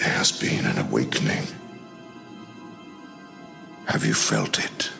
[0.00, 1.44] There has been an awakening.
[3.84, 4.90] Have you felt it?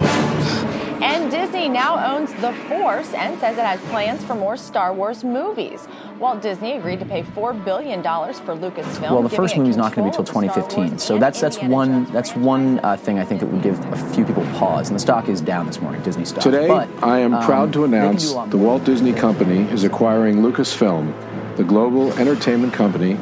[0.00, 5.24] And Disney now owns The Force and says it has plans for more Star Wars
[5.24, 5.86] movies.
[6.18, 9.10] Walt Disney agreed to pay $4 billion for Lucasfilm.
[9.10, 11.18] Well, the first it movie's not going to be control till of Star 2015, so
[11.18, 14.14] that's that's Indiana one Jones that's one uh, thing I think that would give a
[14.14, 14.88] few people pause.
[14.88, 16.42] And the stock is down this morning, Disney stock.
[16.42, 18.56] Today, But, I am um, proud to announce do a lot the.
[18.56, 21.12] Walt Disney Company is acquiring Lucasfilm,
[21.58, 23.18] the global entertainment company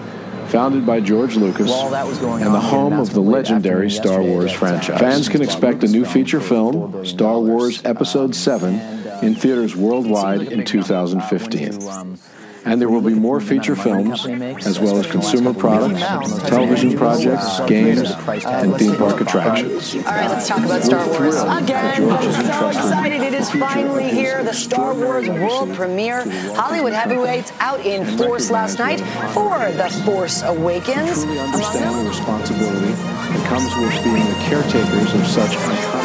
[0.48, 4.22] founded by George Lucas While that was going and the home of the legendary Star
[4.22, 5.00] Wars franchise.
[5.00, 7.04] Fans can expect a new feature film.
[7.04, 11.04] Star Wars Episode 7, uh, in theaters worldwide seems like a in big number, uh,
[11.06, 12.35] when 2015.
[12.66, 15.08] You, And there will be more feature of money the films, as well as especially
[15.08, 18.64] in the last consumer products, television projects, games, the price tag.
[18.64, 19.94] and theme park attractions.
[19.94, 21.36] All right, let's talk about Star Wars.
[21.36, 23.22] Again, I'm so excited.
[23.22, 24.42] It is finally here.
[24.44, 26.24] The Star Wars world premiere.
[26.54, 29.00] Hollywood heavyweights out in force last night
[29.32, 31.24] for The Force Awakens.
[31.24, 35.95] truly understand the responsibility that comes with being the caretakers of such iconic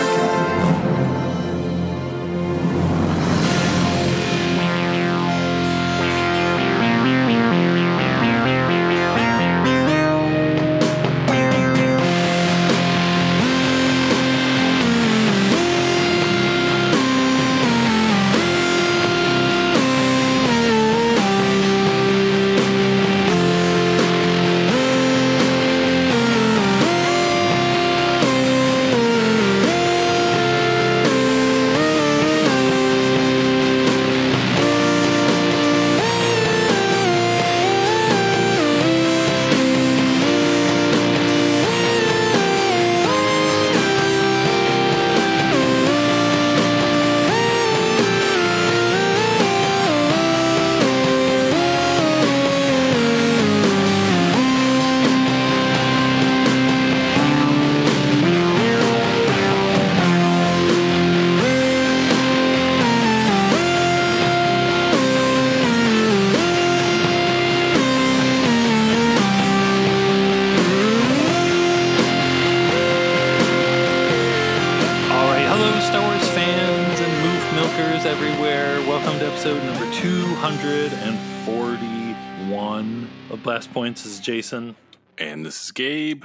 [84.22, 84.76] Jason.
[85.18, 86.24] And this is Gabe.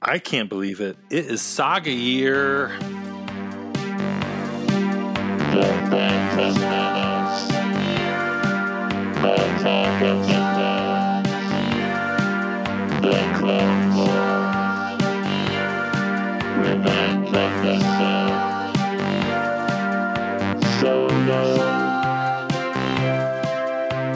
[0.00, 0.96] I can't believe it.
[1.10, 2.68] It is Saga year.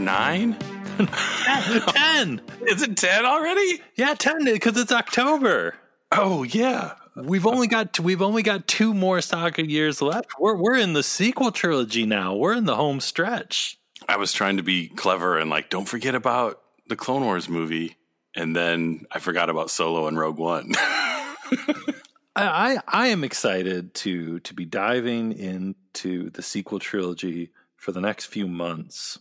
[0.00, 0.56] nine?
[0.98, 2.40] 10.
[2.66, 3.82] Is it 10 already?
[3.94, 5.74] Yeah, 10 because it's October.
[6.12, 6.94] Oh, yeah.
[7.16, 10.38] We've only got we've only got two more Saga years left.
[10.38, 12.34] We're we're in the sequel trilogy now.
[12.34, 13.78] We're in the home stretch.
[14.08, 17.96] I was trying to be clever and like, don't forget about the Clone Wars movie.
[18.34, 20.72] And then I forgot about Solo and Rogue One.
[20.76, 21.98] I,
[22.36, 28.26] I I am excited to to be diving into the sequel trilogy for the next
[28.26, 29.18] few months.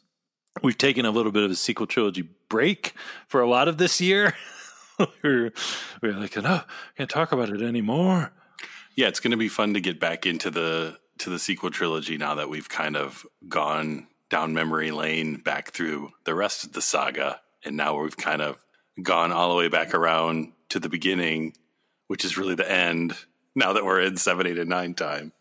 [0.62, 2.94] We've taken a little bit of a sequel trilogy break
[3.28, 4.36] for a lot of this year.
[5.24, 5.52] we're
[6.02, 6.62] we're like, no,
[6.98, 8.32] can't talk about it anymore.
[8.96, 12.18] yeah, it's going to be fun to get back into the to the sequel trilogy
[12.18, 16.82] now that we've kind of gone down memory lane back through the rest of the
[16.82, 18.64] saga and now we've kind of
[19.02, 21.53] gone all the way back around to the beginning,
[22.08, 23.16] which is really the end
[23.56, 25.34] now that we're in 7 8 and 9 time.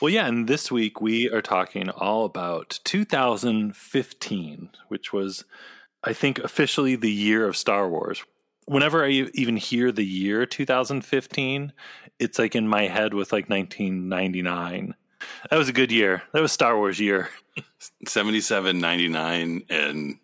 [0.00, 5.44] Well, yeah, and this week we are talking all about 2015, which was,
[6.02, 8.24] I think, officially the year of Star Wars.
[8.70, 11.72] Whenever I even hear the year 2015,
[12.20, 14.94] it's like in my head with like 1999.
[15.50, 16.22] That was a good year.
[16.30, 17.30] That was Star Wars year.
[18.06, 20.18] 77, 99 and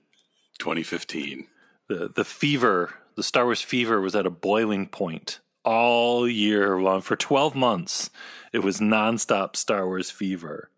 [0.60, 1.48] 2015.
[1.88, 7.00] The the fever, the Star Wars fever was at a boiling point all year long
[7.00, 8.10] for 12 months.
[8.52, 10.70] It was nonstop Star Wars fever.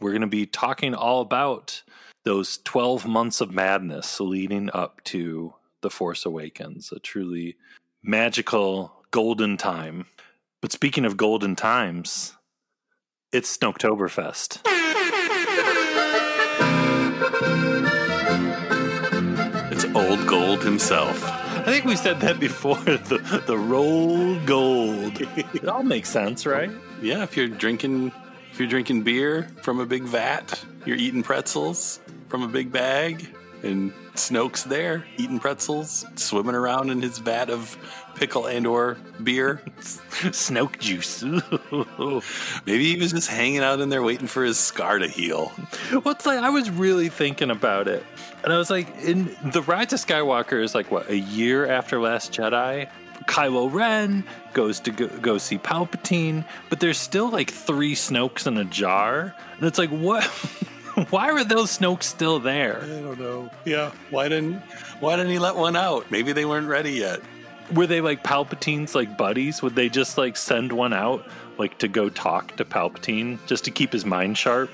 [0.00, 1.82] We're going to be talking all about
[2.24, 7.56] those 12 months of madness leading up to The Force Awakens, a truly
[8.02, 10.06] magical golden time.
[10.60, 12.34] But speaking of golden times,
[13.32, 14.60] it's Snoketoberfest.
[19.72, 21.24] It's old gold himself.
[21.24, 22.76] I think we said that before.
[22.84, 25.20] The the roll gold.
[25.36, 26.70] It all makes sense, right?
[27.00, 28.12] Yeah, if you're drinking
[28.52, 33.34] if you're drinking beer from a big vat, you're eating pretzels from a big bag,
[33.62, 37.76] and Snoke's there eating pretzels, swimming around in his vat of
[38.14, 39.62] pickle and or beer.
[39.78, 41.22] Snoke juice.
[42.66, 45.52] Maybe he was just hanging out in there waiting for his scar to heal.
[45.92, 48.04] well, like I was really thinking about it,
[48.44, 52.00] and I was like, in the Rise of Skywalker is like what a year after
[52.00, 52.88] Last Jedi.
[53.26, 58.56] Kylo Ren goes to go, go see Palpatine, but there's still like three Snokes in
[58.56, 60.28] a jar, and it's like, what?
[61.10, 62.82] Why were those Snokes still there?
[62.82, 63.50] I don't know.
[63.64, 64.60] Yeah, why didn't
[65.00, 66.10] why didn't he let one out?
[66.10, 67.20] Maybe they weren't ready yet.
[67.72, 69.62] Were they like Palpatine's like buddies?
[69.62, 71.26] Would they just like send one out
[71.58, 74.70] like to go talk to Palpatine just to keep his mind sharp?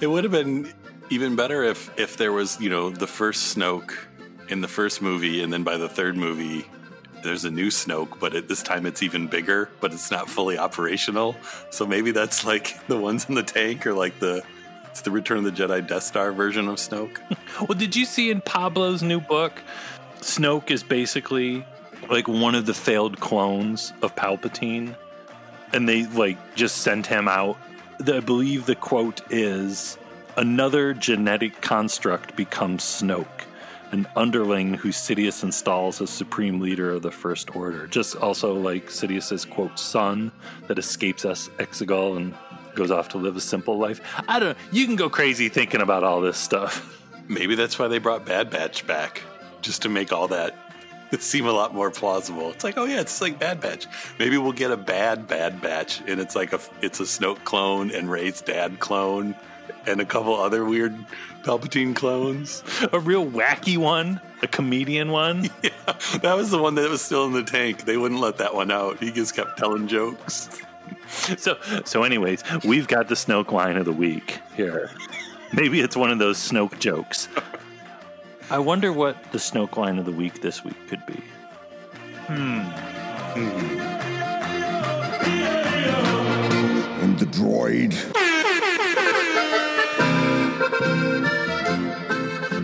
[0.00, 0.72] It would have been
[1.10, 3.92] even better if if there was, you know, the first Snoke
[4.48, 6.64] in the first movie and then by the third movie
[7.22, 10.58] there's a new Snoke, but at this time it's even bigger, but it's not fully
[10.58, 11.34] operational.
[11.70, 14.44] So maybe that's like the ones in the tank or like the
[14.96, 17.18] it's the Return of the Jedi Death Star version of Snoke.
[17.60, 19.60] well, did you see in Pablo's new book,
[20.20, 21.66] Snoke is basically
[22.08, 24.96] like one of the failed clones of Palpatine,
[25.74, 27.58] and they like just sent him out.
[28.10, 29.98] I believe the quote is
[30.38, 33.44] another genetic construct becomes Snoke,
[33.92, 37.86] an underling who Sidious installs as supreme leader of the First Order.
[37.86, 40.32] Just also like Sidious's quote son
[40.68, 42.34] that escapes us Exegol and
[42.76, 44.00] goes off to live a simple life.
[44.28, 44.64] I don't know.
[44.70, 47.02] You can go crazy thinking about all this stuff.
[47.28, 49.22] Maybe that's why they brought Bad Batch back,
[49.60, 50.54] just to make all that
[51.18, 52.50] seem a lot more plausible.
[52.50, 53.86] It's like, oh yeah, it's like Bad Batch.
[54.18, 57.90] Maybe we'll get a bad Bad Batch, and it's like a it's a Snoke clone
[57.90, 59.34] and Rey's dad clone,
[59.86, 60.94] and a couple other weird
[61.42, 62.64] Palpatine clones.
[62.92, 65.48] A real wacky one, a comedian one.
[65.62, 65.92] Yeah,
[66.22, 67.84] that was the one that was still in the tank.
[67.84, 68.98] They wouldn't let that one out.
[68.98, 70.50] He just kept telling jokes.
[71.38, 74.90] So, so, anyways, we've got the Snoke line of the week here.
[75.52, 77.28] Maybe it's one of those Snoke jokes.
[78.50, 81.22] I wonder what the Snoke line of the week this week could be.
[82.26, 82.60] Hmm.
[87.02, 87.92] And the droid.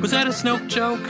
[0.01, 1.01] Was that a Snoke joke?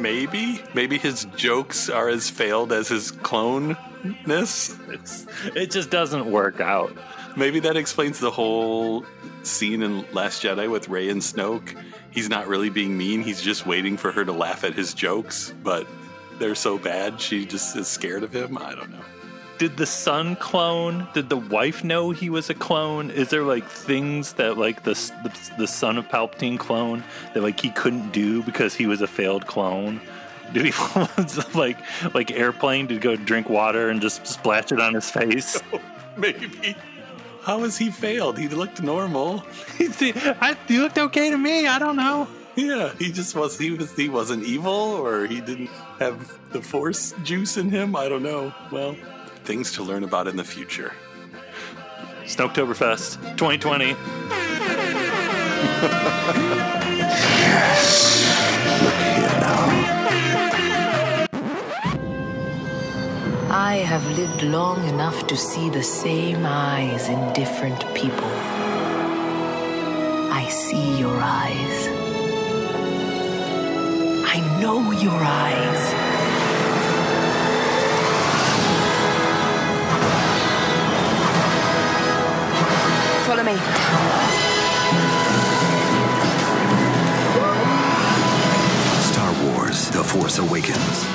[0.00, 4.78] Maybe, maybe his jokes are as failed as his cloneness.
[4.92, 6.96] It's, it just doesn't work out.
[7.36, 9.04] Maybe that explains the whole
[9.42, 11.76] scene in Last Jedi with Rey and Snoke.
[12.10, 15.54] He's not really being mean, he's just waiting for her to laugh at his jokes,
[15.62, 15.86] but
[16.38, 18.58] they're so bad she just is scared of him.
[18.58, 19.04] I don't know.
[19.60, 21.06] Did the son clone?
[21.12, 23.10] Did the wife know he was a clone?
[23.10, 27.04] Is there like things that like the the, the son of Palpatine clone
[27.34, 30.00] that like he couldn't do because he was a failed clone?
[30.54, 30.72] Did he
[31.54, 31.76] like
[32.14, 32.86] like airplane?
[32.86, 35.60] Did he go drink water and just splash it on his face?
[36.16, 36.74] Maybe.
[37.42, 38.38] How has he failed?
[38.38, 39.44] He looked normal.
[39.78, 41.66] I, he looked okay to me.
[41.66, 42.28] I don't know.
[42.56, 43.58] Yeah, he just was.
[43.58, 43.92] He was.
[43.94, 45.68] He wasn't evil, or he didn't
[45.98, 47.94] have the Force juice in him.
[47.94, 48.54] I don't know.
[48.72, 48.96] Well,
[49.44, 50.92] things to learn about in the future.
[52.24, 53.96] Snoketoberfest 2020.
[57.00, 58.20] yes!
[63.52, 68.30] I have lived long enough to see the same eyes in different people.
[70.32, 71.88] I see your eyes.
[74.34, 76.19] I know your eyes.
[83.30, 83.54] Follow me.
[89.02, 91.06] Star Wars The Force Awakens.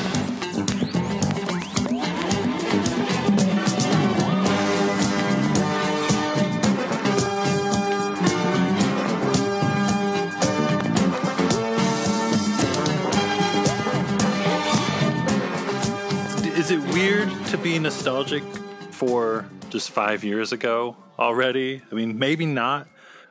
[16.57, 18.43] Is it weird to be nostalgic
[18.91, 19.45] for
[19.75, 21.81] just five years ago already?
[21.91, 22.87] I mean, maybe not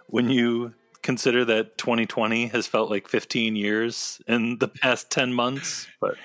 [0.08, 5.86] when you consider that 2020 has felt like 15 years in the past 10 months.
[6.02, 6.16] But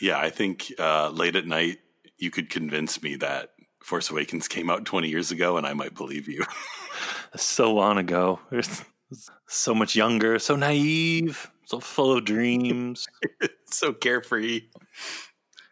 [0.00, 1.78] Yeah, I think uh, late at night
[2.16, 3.50] you could convince me that
[3.84, 6.42] Force Awakens came out 20 years ago, and I might believe you.
[7.36, 8.40] so long ago.
[9.46, 13.06] So much younger, so naive, so full of dreams.
[13.66, 14.62] so carefree.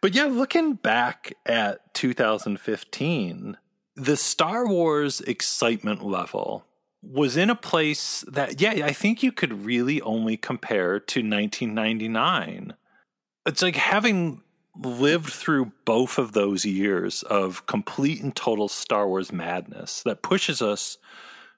[0.01, 3.57] But yeah, looking back at 2015,
[3.97, 6.63] the Star Wars excitement level
[7.01, 12.75] was in a place that, yeah, I think you could really only compare to 1999.
[13.47, 14.43] It's like having
[14.79, 20.61] lived through both of those years of complete and total Star Wars madness that pushes
[20.61, 20.99] us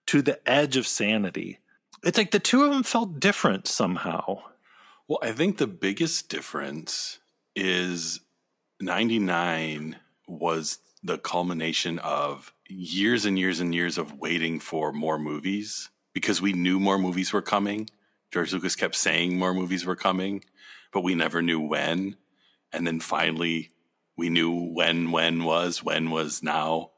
[0.08, 1.60] to the edge of sanity.
[2.03, 4.43] It's like the two of them felt different somehow.
[5.10, 7.19] Well, I think the biggest difference
[7.53, 8.22] is
[8.79, 15.89] 99 was the culmination of years and years and years of waiting for more movies
[16.13, 17.89] because we knew more movies were coming.
[18.32, 20.44] George Lucas kept saying more movies were coming,
[20.91, 22.15] but we never knew when.
[22.72, 23.72] And then finally,
[24.18, 26.91] we knew when when was when was now.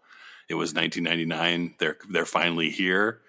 [0.49, 1.75] It was 1999.
[1.77, 3.21] They're they're finally here.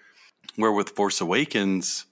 [0.55, 2.05] Where with Force Awakens,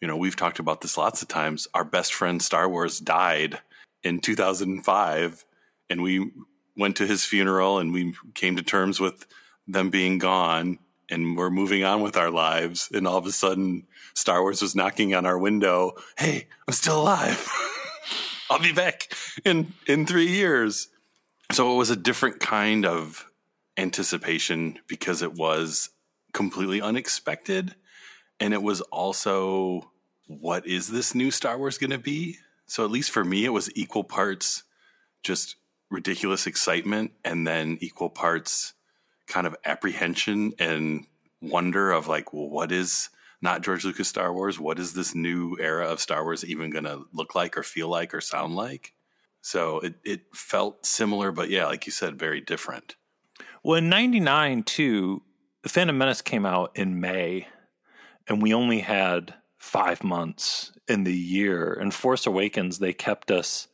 [0.00, 1.66] you know, we've talked about this lots of times.
[1.72, 3.60] Our best friend Star Wars died
[4.02, 5.44] in 2005,
[5.88, 6.30] and we
[6.76, 9.26] went to his funeral and we came to terms with
[9.66, 13.86] them being gone and we're moving on with our lives and all of a sudden
[14.14, 17.48] Star Wars was knocking on our window, "Hey, I'm still alive.
[18.50, 19.12] I'll be back
[19.44, 20.88] in in 3 years."
[21.52, 23.26] So it was a different kind of
[23.76, 25.90] anticipation because it was
[26.32, 27.74] completely unexpected
[28.38, 29.90] and it was also
[30.26, 32.38] what is this new Star Wars going to be?
[32.66, 34.62] So at least for me it was equal parts
[35.22, 35.56] just
[35.90, 38.74] ridiculous excitement and then equal parts
[39.26, 41.06] kind of apprehension and
[41.40, 43.08] wonder of like, well, what is
[43.42, 44.58] not George Lucas Star Wars?
[44.58, 47.88] What is this new era of Star Wars even going to look like or feel
[47.88, 48.92] like or sound like?
[49.42, 52.96] So it, it felt similar, but yeah, like you said, very different.
[53.62, 55.22] Well, in 99, too,
[55.62, 57.48] The Phantom Menace came out in May,
[58.26, 61.72] and we only had five months in the year.
[61.72, 63.68] And Force Awakens, they kept us,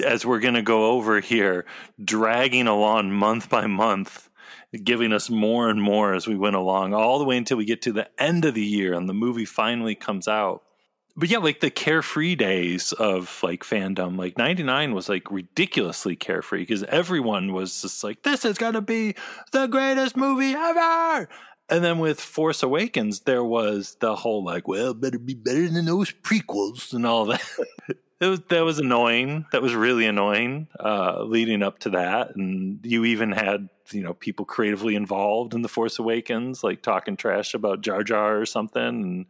[0.00, 1.64] as we're going to go over here,
[2.02, 4.28] dragging along month by month
[4.84, 7.82] giving us more and more as we went along, all the way until we get
[7.82, 10.62] to the end of the year and the movie finally comes out.
[11.18, 16.60] But yeah, like the carefree days of like fandom, like 99 was like ridiculously carefree
[16.60, 19.14] because everyone was just like, this is going to be
[19.52, 21.28] the greatest movie ever.
[21.68, 25.86] And then with Force Awakens, there was the whole like, well, better be better than
[25.86, 27.42] those prequels and all that.
[28.20, 29.44] it was that was annoying.
[29.52, 30.68] That was really annoying.
[30.78, 35.62] Uh, leading up to that, and you even had you know people creatively involved in
[35.62, 38.82] the Force Awakens, like talking trash about Jar Jar or something.
[38.82, 39.26] And,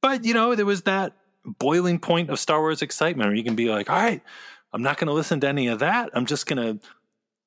[0.00, 1.12] but you know, there was that
[1.44, 4.22] boiling point of Star Wars excitement where you can be like, all right,
[4.72, 6.10] I'm not going to listen to any of that.
[6.14, 6.86] I'm just going to.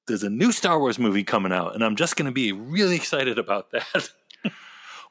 [0.08, 2.96] There's a new Star Wars movie coming out, and I'm just going to be really
[2.96, 4.10] excited about that.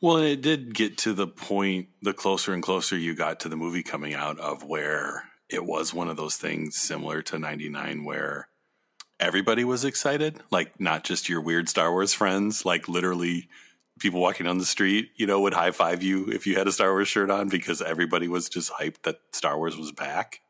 [0.00, 3.56] well, it did get to the point the closer and closer you got to the
[3.56, 8.48] movie coming out of where it was one of those things similar to 99 where
[9.20, 13.48] everybody was excited, like not just your weird Star Wars friends, like literally
[14.00, 16.72] people walking on the street, you know, would high five you if you had a
[16.72, 20.40] Star Wars shirt on because everybody was just hyped that Star Wars was back.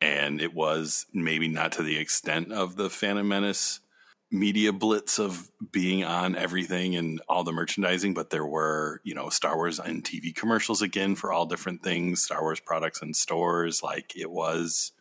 [0.00, 3.80] And it was maybe not to the extent of the Phantom Menace
[4.30, 9.28] media blitz of being on everything and all the merchandising, but there were, you know,
[9.30, 13.82] Star Wars and TV commercials again for all different things, Star Wars products in stores.
[13.82, 14.92] Like it was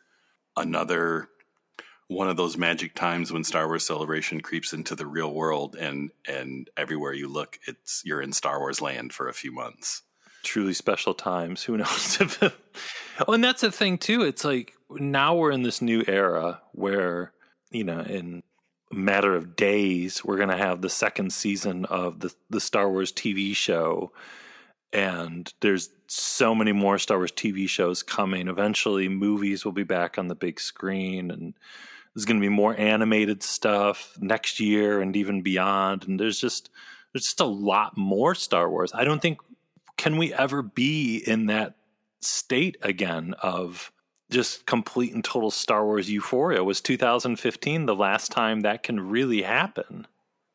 [0.55, 1.29] another
[2.07, 6.11] one of those magic times when Star Wars Celebration creeps into the real world and
[6.27, 10.03] and everywhere you look, it's you're in Star Wars land for a few months.
[10.43, 11.63] Truly special times.
[11.63, 12.17] Who knows?
[13.27, 14.21] oh, and that's the thing too.
[14.21, 17.33] It's like now we're in this new era where
[17.71, 18.43] you know in a
[18.91, 23.11] matter of days we're going to have the second season of the the Star Wars
[23.11, 24.11] TV show
[24.93, 28.47] and there's so many more Star Wars TV shows coming.
[28.47, 31.53] Eventually movies will be back on the big screen and
[32.13, 36.07] there's going to be more animated stuff next year and even beyond.
[36.07, 36.69] And there's just
[37.13, 38.91] there's just a lot more Star Wars.
[38.93, 39.39] I don't think
[39.97, 41.75] can we ever be in that
[42.21, 43.91] state again of
[44.29, 46.63] just complete and total Star Wars euphoria.
[46.63, 50.07] Was 2015 the last time that can really happen?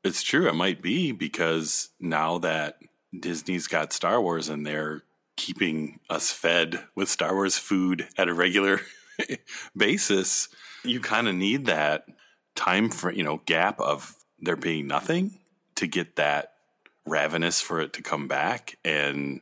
[0.05, 0.49] It's true.
[0.49, 2.79] It might be because now that
[3.19, 5.03] Disney's got Star Wars and they're
[5.37, 8.81] keeping us fed with Star Wars food at a regular
[9.77, 10.49] basis,
[10.85, 12.07] you kind of need that
[12.55, 15.39] time for you know gap of there being nothing
[15.75, 16.53] to get that
[17.07, 19.41] ravenous for it to come back and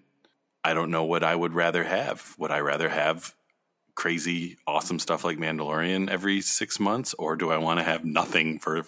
[0.65, 3.35] i don't know what i would rather have would i rather have
[4.01, 8.59] crazy awesome stuff like mandalorian every six months or do i want to have nothing
[8.59, 8.83] for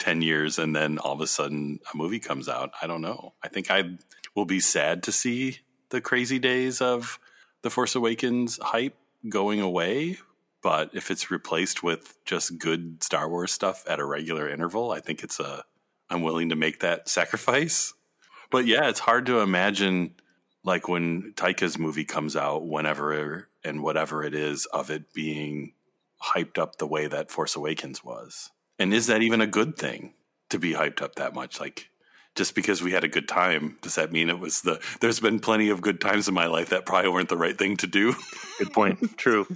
[0.00, 3.32] 10 years and then all of a sudden a movie comes out i don't know
[3.44, 3.84] i think i
[4.34, 5.58] will be sad to see
[5.90, 7.18] the crazy days of
[7.62, 8.96] the Force Awakens hype
[9.28, 10.18] going away.
[10.62, 15.00] But if it's replaced with just good Star Wars stuff at a regular interval, I
[15.00, 15.64] think it's a
[16.08, 17.94] I'm willing to make that sacrifice.
[18.50, 20.14] But yeah, it's hard to imagine
[20.66, 25.72] like when Taika's movie comes out, whenever and whatever it is, of it being
[26.22, 28.50] hyped up the way that Force Awakens was.
[28.78, 30.12] And is that even a good thing
[30.50, 31.60] to be hyped up that much?
[31.60, 31.88] Like
[32.34, 35.38] just because we had a good time, does that mean it was the there's been
[35.38, 38.14] plenty of good times in my life that probably weren't the right thing to do?
[38.58, 39.18] Good point.
[39.18, 39.46] True.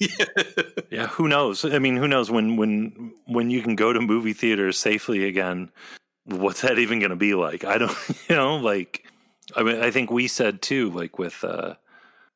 [0.00, 0.24] yeah.
[0.90, 1.64] yeah, who knows?
[1.64, 5.70] I mean, who knows when when when you can go to movie theaters safely again?
[6.24, 7.64] What's that even going to be like?
[7.64, 7.96] I don't,
[8.28, 9.04] you know, like
[9.56, 11.74] I mean, I think we said too, like with uh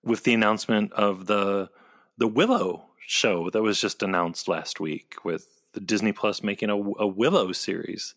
[0.02, 1.70] with the announcement of the
[2.18, 5.46] the Willow show that was just announced last week with
[5.84, 8.14] Disney Plus making a, a Willow series.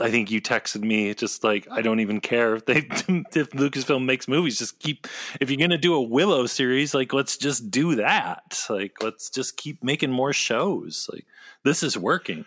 [0.00, 4.04] I think you texted me just like I don't even care if they if Lucasfilm
[4.04, 4.58] makes movies.
[4.58, 5.06] Just keep
[5.40, 8.60] if you're gonna do a Willow series, like let's just do that.
[8.70, 11.08] Like let's just keep making more shows.
[11.12, 11.26] Like
[11.64, 12.44] this is working.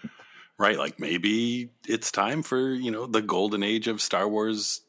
[0.58, 4.82] Right, like maybe it's time for, you know, the golden age of Star Wars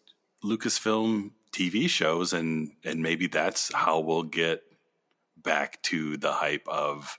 [0.45, 4.63] Lucasfilm TV shows and and maybe that's how we'll get
[5.37, 7.19] back to the hype of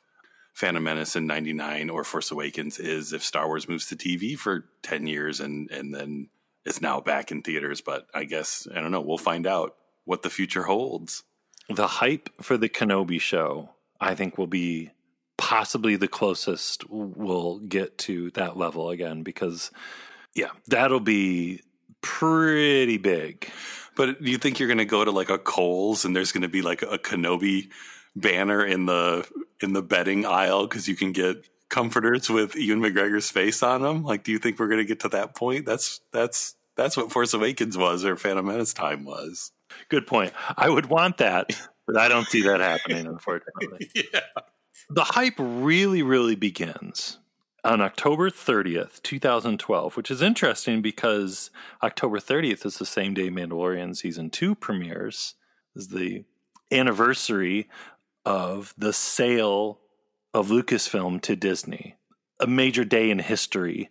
[0.54, 4.66] Phantom Menace in 99 or Force Awakens is if Star Wars moves to TV for
[4.84, 6.30] 10 years and, and then
[6.66, 7.82] is now back in theaters.
[7.82, 9.76] But I guess, I don't know, we'll find out
[10.06, 11.24] what the future holds.
[11.70, 14.92] The hype for the Kenobi show, I think, will be
[15.38, 19.72] possibly the closest we'll get to that level again because,
[20.36, 21.62] yeah, that'll be
[22.04, 23.50] pretty big.
[23.96, 26.44] But do you think you're going to go to like a Kohl's and there's going
[26.44, 27.70] to be like a Kenobi
[28.16, 29.28] banner in the
[29.62, 34.04] in the bedding aisle because you can get comforters with Ewan McGregor's face on them?
[34.04, 35.66] Like, do you think we're going to get to that point?
[35.66, 39.52] That's that's that's what Force Awakens was or Phantom Menace time was.
[39.90, 40.34] Good point.
[40.56, 41.50] I would want that,
[41.88, 43.90] but I don't see that happening, unfortunately.
[43.96, 44.20] yeah.
[44.90, 47.18] The hype really, really begins
[47.64, 51.50] on October 30th, 2012, which is interesting because
[51.82, 55.36] October 30th is the same day Mandalorian season two premieres.
[55.76, 56.26] Is the
[56.72, 57.68] anniversary
[58.26, 59.80] of the sale
[60.34, 61.96] of Lucasfilm to Disney,
[62.40, 63.90] a major day in history.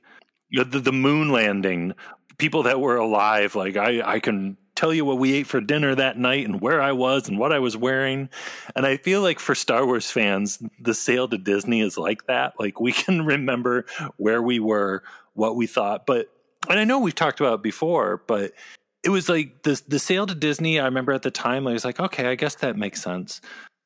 [0.50, 1.94] The, the moon landing,
[2.38, 5.94] people that were alive, like I, I can tell you what we ate for dinner
[5.94, 8.28] that night and where I was and what I was wearing.
[8.74, 12.54] And I feel like for Star Wars fans, the sale to Disney is like that.
[12.58, 15.02] Like we can remember where we were,
[15.34, 16.06] what we thought.
[16.06, 16.30] But,
[16.68, 18.52] and I know we've talked about before, but
[19.02, 20.78] it was like the the sale to Disney.
[20.78, 23.40] I remember at the time, I was like, okay, I guess that makes sense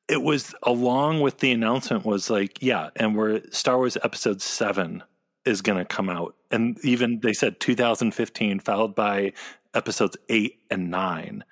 [0.07, 5.03] it was along with the announcement was like, yeah, and we're Star Wars Episode Seven
[5.45, 9.33] is going to come out, and even they said 2015, followed by
[9.77, 11.43] episodes eight and nine,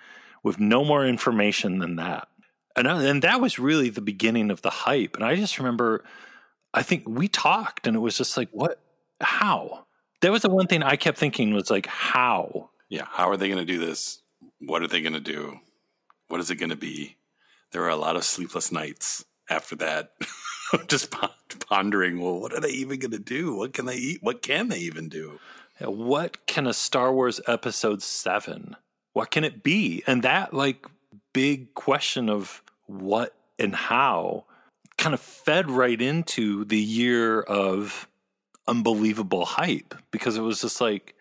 [0.44, 2.28] with no more information than that.
[2.76, 5.16] And uh, and that was really the beginning of the hype.
[5.16, 6.04] And I just remember,
[6.74, 8.82] I think we talked, and it was just like, what?
[9.22, 9.86] How?
[10.22, 12.72] That was the one thing I kept thinking was like, how?
[12.90, 14.22] Yeah, how are they going to do this?
[14.60, 15.60] What are they going to do?
[16.28, 17.16] What is it going to be?
[17.76, 20.12] there were a lot of sleepless nights after that.
[20.88, 21.14] Just
[21.68, 23.54] pondering, well, what are they even going to do?
[23.54, 24.20] What can they eat?
[24.22, 25.40] What can they even do?
[25.80, 28.76] What can a Star Wars episode 7?
[29.14, 30.04] What can it be?
[30.08, 30.86] And that like
[31.34, 34.46] big question of what and how
[34.98, 38.08] kind of fed right into the year of
[38.68, 41.16] unbelievable hype because it was just like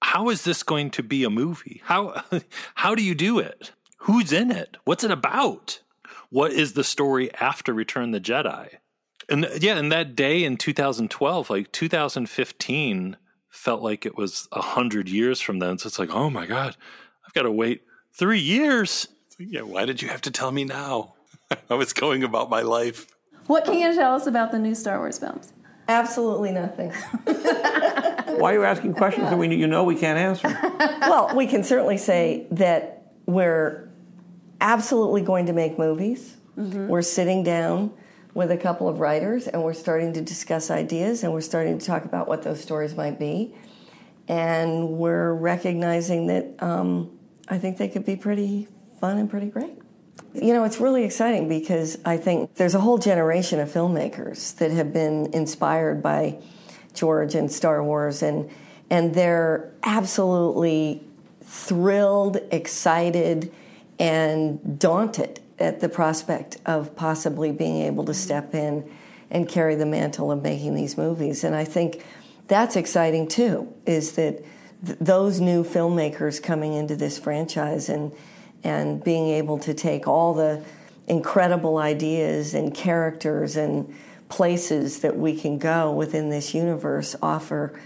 [0.00, 1.82] how is this going to be a movie?
[1.84, 2.22] How
[2.74, 3.72] how do you do it?
[3.98, 4.76] Who's in it?
[4.84, 5.80] What's it about?
[6.30, 8.68] what is the story after Return the Jedi?
[9.28, 13.16] And yeah, and that day in 2012, like 2015
[13.58, 15.78] felt like it was a hundred years from then.
[15.78, 16.76] So it's like, oh my God,
[17.26, 19.08] I've got to wait three years.
[19.38, 21.14] Yeah, why did you have to tell me now?
[21.70, 23.06] I was going about my life.
[23.46, 25.52] What can you tell us about the new Star Wars films?
[25.88, 26.90] Absolutely nothing.
[27.24, 30.48] Why are you asking questions that we you know we can't answer?
[31.00, 33.88] well, we can certainly say that we're
[34.60, 36.36] absolutely going to make movies.
[36.58, 36.88] Mm-hmm.
[36.88, 37.92] We're sitting down
[38.38, 41.84] with a couple of writers and we're starting to discuss ideas and we're starting to
[41.84, 43.52] talk about what those stories might be.
[44.28, 48.68] And we're recognizing that um, I think they could be pretty
[49.00, 49.76] fun and pretty great.
[50.34, 54.70] You know, it's really exciting because I think there's a whole generation of filmmakers that
[54.70, 56.40] have been inspired by
[56.94, 58.50] George and Star Wars, and
[58.90, 61.02] and they're absolutely
[61.42, 63.52] thrilled, excited,
[63.98, 68.90] and daunted at the prospect of possibly being able to step in
[69.30, 71.44] and carry the mantle of making these movies.
[71.44, 72.04] And I think
[72.46, 74.42] that's exciting too, is that
[74.84, 78.12] th- those new filmmakers coming into this franchise and
[78.64, 80.64] and being able to take all the
[81.06, 83.94] incredible ideas and characters and
[84.28, 87.78] places that we can go within this universe offer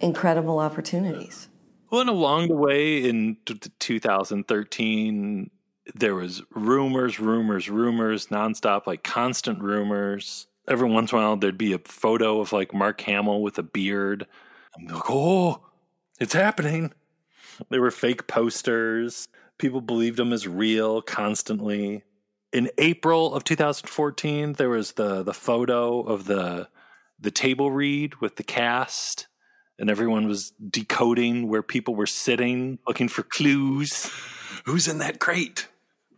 [0.00, 1.48] incredible opportunities.
[1.90, 5.50] Well, and along the way in t- 2013,
[5.94, 10.46] there was rumors, rumors, rumors, nonstop, like constant rumors.
[10.68, 13.62] Every once in a while, there'd be a photo of like Mark Hamill with a
[13.62, 14.26] beard.
[14.76, 15.60] I'm like, oh,
[16.20, 16.92] it's happening.
[17.68, 19.28] There were fake posters.
[19.58, 22.04] People believed them as real constantly.
[22.52, 26.68] In April of 2014, there was the the photo of the
[27.18, 29.26] the table read with the cast,
[29.78, 34.10] and everyone was decoding where people were sitting, looking for clues.
[34.64, 35.68] Who's in that crate?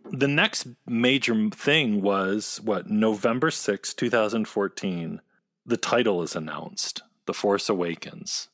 [0.04, 5.20] The next major thing was what November 6, 2014.
[5.66, 8.48] The title is announced The Force Awakens.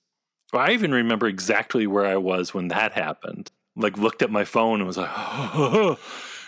[0.52, 3.50] I even remember exactly where I was when that happened.
[3.76, 5.10] Like, looked at my phone and was like,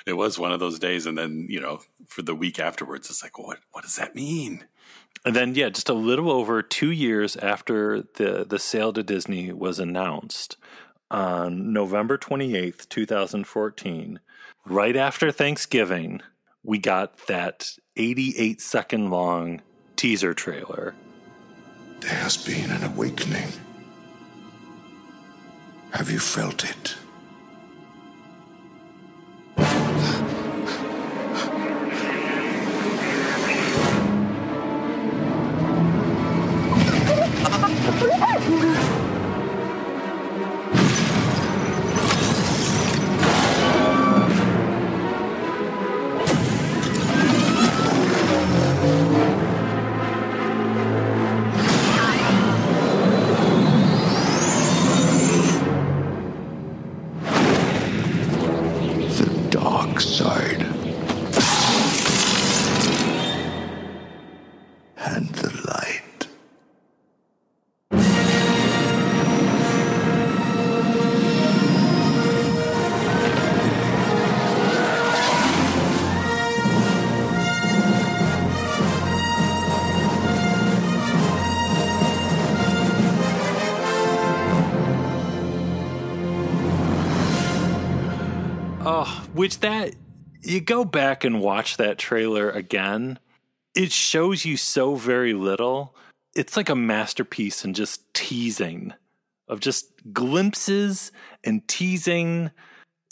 [0.07, 1.07] it was one of those days.
[1.07, 4.65] And then, you know, for the week afterwards, it's like, what, what does that mean?
[5.25, 9.53] And then, yeah, just a little over two years after the, the sale to Disney
[9.53, 10.57] was announced
[11.11, 14.21] on November 28th, 2014,
[14.67, 16.21] right after Thanksgiving,
[16.63, 19.63] we got that 88 second long
[19.97, 20.95] teaser trailer.
[22.01, 23.49] There has been an awakening.
[25.93, 26.97] Have you felt it?
[89.43, 89.93] Which that
[90.43, 93.19] you go back and watch that trailer again,
[93.75, 95.97] it shows you so very little.
[96.37, 98.95] It's like a masterpiece in just teasing
[99.49, 101.11] of just glimpses
[101.43, 102.53] and teasing.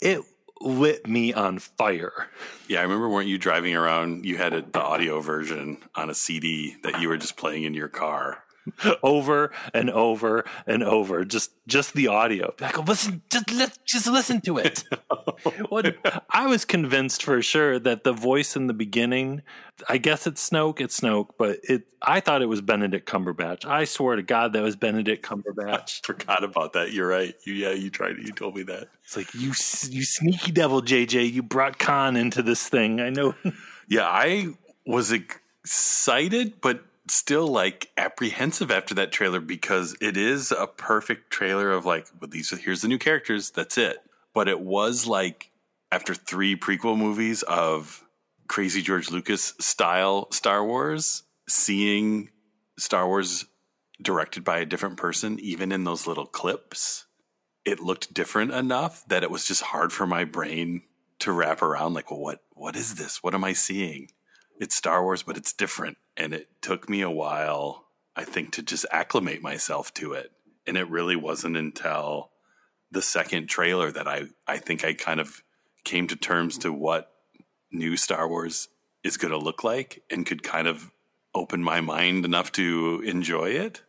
[0.01, 0.21] It
[0.61, 2.29] lit me on fire.
[2.69, 4.25] Yeah, I remember weren't you driving around?
[4.25, 7.73] You had a, the audio version on a CD that you were just playing in
[7.73, 8.41] your car.
[9.03, 11.25] over and over and over.
[11.25, 12.53] Just just the audio.
[12.59, 14.83] Like, listen, just let just listen to it.
[15.69, 15.95] what
[16.29, 19.41] I was convinced for sure that the voice in the beginning,
[19.89, 23.65] I guess it's Snoke, it's Snoke, but it I thought it was Benedict Cumberbatch.
[23.65, 26.01] I swear to God that was Benedict Cumberbatch.
[26.03, 26.91] I Forgot about that.
[26.91, 27.35] You're right.
[27.45, 28.17] You, yeah, you tried.
[28.17, 28.89] You told me that.
[29.03, 31.31] It's like you you sneaky devil, JJ.
[31.31, 32.99] You brought Khan into this thing.
[32.99, 33.35] I know.
[33.87, 34.47] Yeah, I
[34.85, 41.71] was excited, but still like apprehensive after that trailer because it is a perfect trailer
[41.71, 43.51] of like, well, these are, here's the new characters.
[43.51, 43.97] That's it.
[44.33, 45.51] But it was like
[45.91, 48.03] after three prequel movies of
[48.47, 52.29] crazy George Lucas style Star Wars, seeing
[52.77, 53.45] Star Wars
[54.01, 57.05] directed by a different person, even in those little clips,
[57.65, 60.81] it looked different enough that it was just hard for my brain
[61.19, 61.93] to wrap around.
[61.93, 63.21] Like, well, what what is this?
[63.21, 64.09] What am I seeing?
[64.61, 65.97] It's Star Wars, but it's different.
[66.15, 70.31] And it took me a while, I think, to just acclimate myself to it.
[70.67, 72.29] And it really wasn't until
[72.91, 75.41] the second trailer that I, I think I kind of
[75.83, 77.11] came to terms to what
[77.71, 78.67] new Star Wars
[79.03, 80.91] is going to look like and could kind of
[81.33, 83.81] open my mind enough to enjoy it.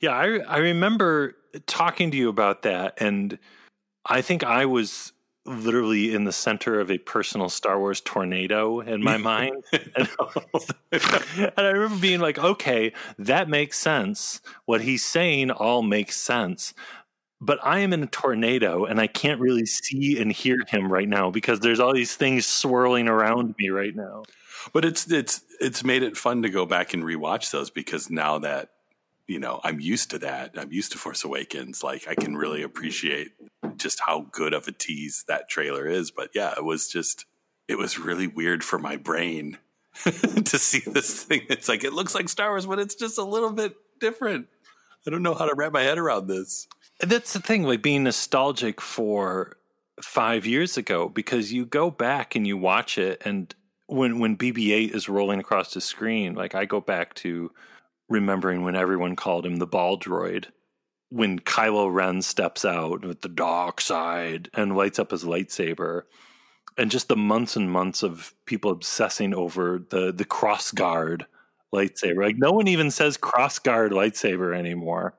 [0.00, 3.38] Yeah, I I remember talking to you about that, and
[4.06, 5.12] I think I was
[5.46, 9.62] literally in the center of a personal Star Wars tornado in my mind.
[9.72, 10.08] and,
[10.92, 14.40] and I remember being like, okay, that makes sense.
[14.64, 16.74] What he's saying all makes sense.
[17.40, 21.08] But I am in a tornado and I can't really see and hear him right
[21.08, 24.22] now because there's all these things swirling around me right now.
[24.72, 28.38] But it's it's it's made it fun to go back and rewatch those because now
[28.38, 28.70] that
[29.26, 31.82] you know I'm used to that, I'm used to Force Awakens.
[31.82, 33.32] Like I can really appreciate
[33.76, 36.10] just how good of a tease that trailer is.
[36.10, 37.26] But yeah, it was just
[37.68, 39.58] it was really weird for my brain
[40.04, 41.42] to see this thing.
[41.48, 44.48] It's like it looks like Star Wars, but it's just a little bit different.
[45.06, 46.66] I don't know how to wrap my head around this.
[47.00, 49.56] That's the thing, like being nostalgic for
[50.02, 53.54] five years ago because you go back and you watch it and
[53.86, 57.50] when when BB-8 is rolling across the screen, like I go back to
[58.08, 60.46] remembering when everyone called him the ball droid.
[61.10, 66.02] When Kylo Ren steps out with the dark side and lights up his lightsaber,
[66.76, 71.26] and just the months and months of people obsessing over the the cross guard
[71.74, 72.24] lightsaber.
[72.24, 75.14] Like no one even says cross guard lightsaber anymore.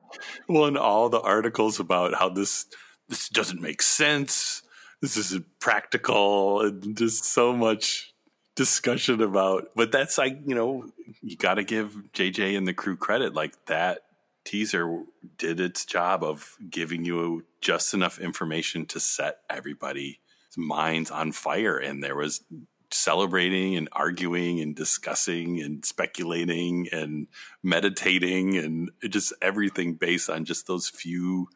[0.48, 2.66] Well, and all the articles about how this
[3.08, 4.62] this doesn't make sense.
[5.02, 8.14] This isn't practical, and just so much
[8.56, 9.68] discussion about.
[9.76, 10.90] But that's like you know
[11.22, 13.34] you got to give JJ and the crew credit.
[13.34, 14.00] Like that
[14.44, 15.04] teaser
[15.38, 20.16] did its job of giving you just enough information to set everybody's
[20.56, 22.42] minds on fire, and there was
[22.90, 27.26] celebrating and arguing and discussing and speculating and
[27.62, 31.48] meditating and just everything based on just those few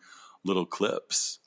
[0.45, 1.39] little clips.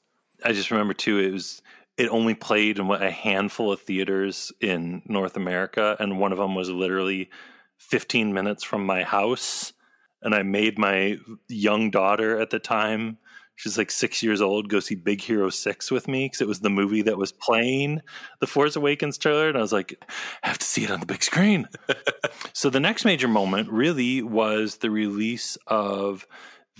[0.44, 1.62] I just remember too it was
[1.98, 6.56] it only played in a handful of theaters in North America and one of them
[6.56, 7.30] was literally
[7.78, 9.74] 15 minutes from my house
[10.22, 11.18] and I made my
[11.50, 13.18] young daughter at the time
[13.56, 16.60] she's like six years old, go see Big Hero 6 with me because it was
[16.60, 18.02] the movie that was playing
[18.40, 19.50] the Force Awakens trailer.
[19.50, 20.04] And I was like,
[20.44, 21.68] I have to see it on the big screen.
[22.54, 26.28] so the next major moment really was the release of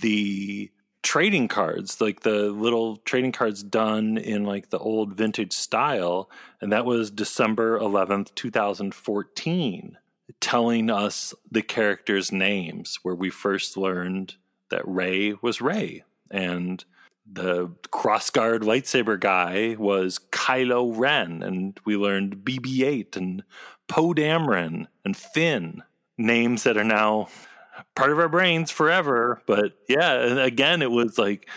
[0.00, 0.70] the
[1.04, 6.28] trading cards, like the little trading cards done in like the old vintage style.
[6.60, 9.98] And that was December 11th, 2014,
[10.40, 14.34] telling us the characters' names, where we first learned
[14.70, 16.02] that Rey was Rey.
[16.30, 16.84] and
[17.30, 23.44] the crossguard lightsaber guy was Kylo Ren, and we learned BB-8 and
[23.88, 25.82] Poe Dameron and Finn,
[26.18, 27.28] names that are now
[27.94, 29.42] part of our brains forever.
[29.46, 31.48] But yeah, and again, it was like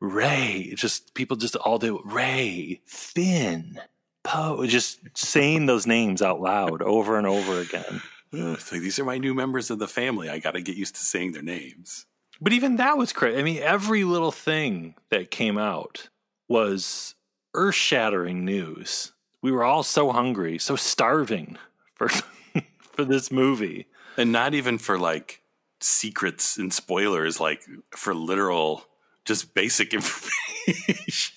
[0.00, 3.80] Rey, just people just all do Rey Finn,
[4.24, 8.02] Poe, just saying those names out loud over and over again.
[8.34, 10.30] It's like these are my new members of the family.
[10.30, 12.06] I got to get used to saying their names.
[12.40, 13.38] But even that was crazy.
[13.38, 16.08] I mean, every little thing that came out
[16.48, 17.14] was
[17.52, 19.12] earth shattering news.
[19.42, 21.58] We were all so hungry, so starving
[21.94, 22.08] for
[22.78, 23.86] for this movie.
[24.16, 25.41] And not even for like
[25.82, 28.86] secrets and spoilers, like for literal
[29.24, 31.32] just basic information.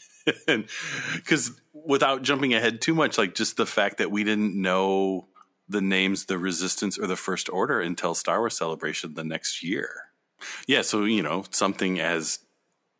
[1.15, 5.27] Because without jumping ahead too much, like just the fact that we didn't know
[5.67, 9.89] the names, the Resistance or the First Order until Star Wars Celebration the next year.
[10.67, 12.39] Yeah, so you know something as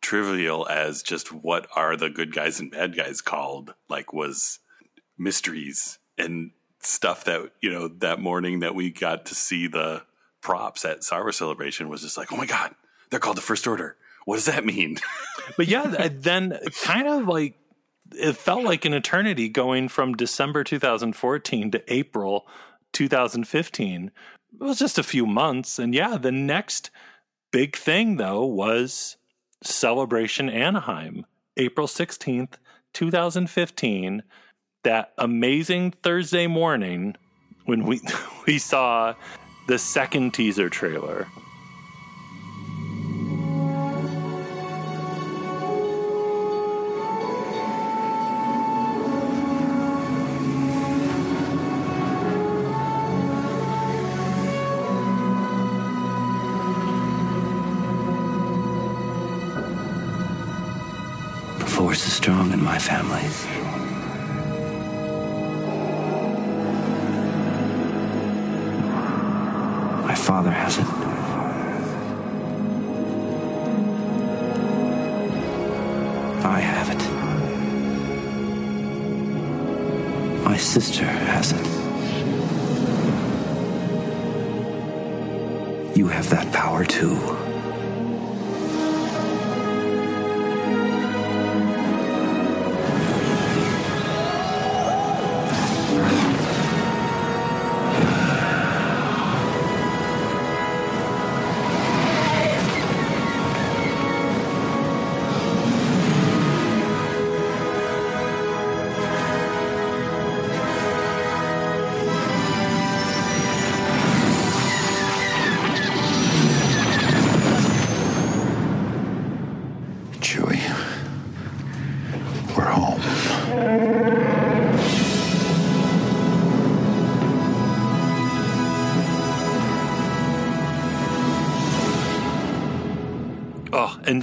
[0.00, 4.60] trivial as just what are the good guys and bad guys called, like was
[5.18, 10.02] mysteries and stuff that you know that morning that we got to see the
[10.46, 12.72] props at Star Celebration was just like, oh my god,
[13.10, 13.96] they're called the First Order.
[14.26, 14.98] What does that mean?
[15.56, 17.56] but yeah, then kind of like
[18.14, 22.46] it felt like an eternity going from December 2014 to April
[22.92, 24.12] 2015.
[24.52, 26.92] It was just a few months, and yeah, the next
[27.50, 29.16] big thing, though, was
[29.64, 32.54] Celebration Anaheim, April 16th,
[32.94, 34.22] 2015.
[34.84, 37.16] That amazing Thursday morning
[37.64, 38.00] when we,
[38.46, 39.14] we saw
[39.66, 41.26] the second teaser trailer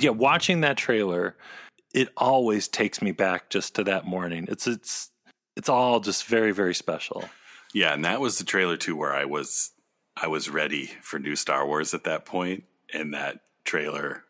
[0.04, 1.36] yeah, watching that trailer,
[1.94, 4.48] it always takes me back just to that morning.
[4.50, 5.10] It's it's
[5.56, 7.30] it's all just very very special.
[7.74, 9.72] Yeah, and that was the trailer too, where I was
[10.16, 14.24] I was ready for new Star Wars at that point, and that trailer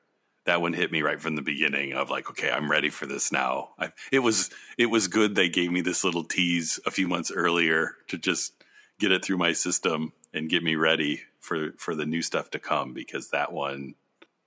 [0.45, 3.31] that one hit me right from the beginning of like, okay, I'm ready for this
[3.31, 3.69] now.
[3.79, 7.31] I, it was it was good they gave me this little tease a few months
[7.31, 8.53] earlier to just
[8.99, 12.59] get it through my system and get me ready for for the new stuff to
[12.59, 13.95] come because that one,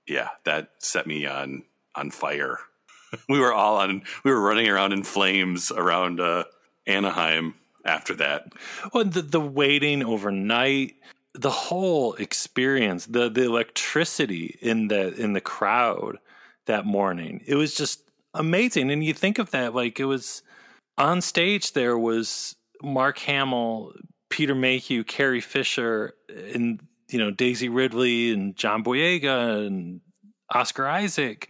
[0.07, 1.63] yeah, that set me on
[1.95, 2.59] on fire.
[3.29, 6.45] we were all on we were running around in flames around uh,
[6.85, 8.53] Anaheim after that.
[8.93, 10.95] Well, the the waiting overnight,
[11.33, 16.17] the whole experience, the the electricity in the in the crowd
[16.65, 18.01] that morning, it was just
[18.33, 18.91] amazing.
[18.91, 20.43] And you think of that like it was
[20.97, 21.73] on stage.
[21.73, 23.93] There was Mark Hamill,
[24.29, 26.13] Peter Mayhew, Carrie Fisher,
[26.53, 30.01] and you know Daisy Ridley and John Boyega and
[30.53, 31.49] Oscar Isaac.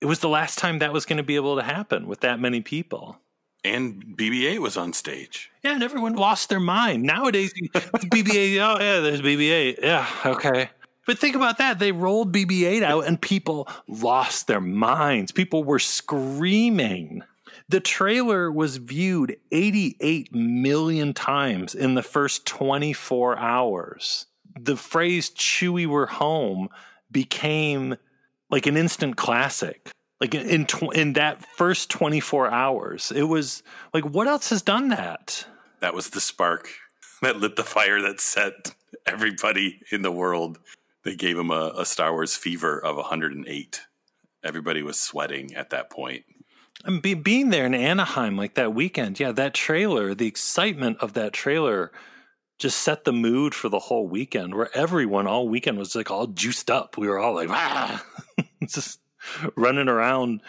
[0.00, 2.40] It was the last time that was going to be able to happen with that
[2.40, 3.16] many people.
[3.64, 5.50] And BB-8 was on stage.
[5.62, 7.02] Yeah, and everyone lost their mind.
[7.02, 8.60] Nowadays, BB-8.
[8.60, 9.78] Oh yeah, there's BB-8.
[9.82, 10.68] Yeah, okay.
[11.06, 11.78] But think about that.
[11.78, 15.32] They rolled BB-8 out, and people lost their minds.
[15.32, 17.22] People were screaming.
[17.68, 24.26] The trailer was viewed 88 million times in the first 24 hours.
[24.58, 26.68] The phrase Chewie we're home"
[27.10, 27.96] became
[28.50, 29.90] like an instant classic.
[30.20, 33.62] Like in tw- in that first 24 hours it was
[33.92, 35.46] like what else has done that?
[35.80, 36.68] That was the spark
[37.20, 38.74] that lit the fire that set
[39.06, 40.58] everybody in the world.
[41.02, 43.80] They gave him a, a star wars fever of 108
[44.42, 46.24] everybody was sweating at that point.
[46.84, 51.14] and be, being there in anaheim like that weekend yeah that trailer the excitement of
[51.14, 51.90] that trailer
[52.58, 56.26] just set the mood for the whole weekend where everyone all weekend was like all
[56.26, 58.04] juiced up we were all like ah
[58.66, 59.00] just
[59.56, 60.40] running around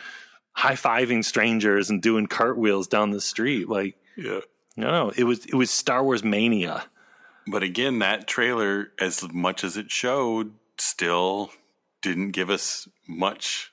[0.55, 3.69] high fiving strangers and doing cartwheels down the street.
[3.69, 4.39] Like, yeah,
[4.75, 6.85] no, it was it was Star Wars mania.
[7.47, 11.51] But again, that trailer, as much as it showed, still
[12.01, 13.71] didn't give us much.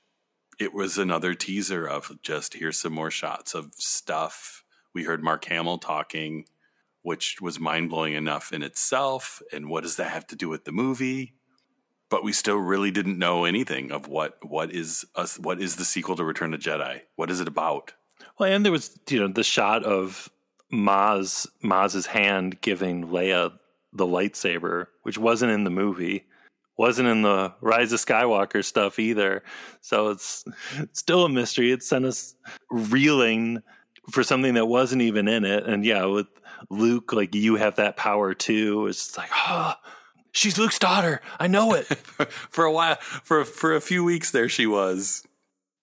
[0.58, 4.64] It was another teaser of just here's some more shots of stuff.
[4.94, 6.44] We heard Mark Hamill talking,
[7.02, 9.42] which was mind blowing enough in itself.
[9.52, 11.34] And what does that have to do with the movie?
[12.12, 15.84] but we still really didn't know anything of what what is us what is the
[15.84, 17.00] sequel to Return of Jedi?
[17.16, 17.94] What is it about?
[18.38, 20.28] Well, and there was you know the shot of
[20.70, 23.52] Maz Maz's hand giving Leia
[23.94, 26.26] the lightsaber, which wasn't in the movie,
[26.76, 29.42] wasn't in the Rise of Skywalker stuff either.
[29.80, 30.44] So it's,
[30.78, 31.72] it's still a mystery.
[31.72, 32.34] It sent us
[32.70, 33.62] reeling
[34.10, 35.66] for something that wasn't even in it.
[35.66, 36.26] And yeah, with
[36.70, 38.86] Luke, like you have that power too.
[38.86, 39.74] It's like, oh,
[40.32, 41.20] she's Luke's daughter.
[41.38, 41.84] I know it.
[42.50, 45.24] for a while, for for a few weeks there, she was.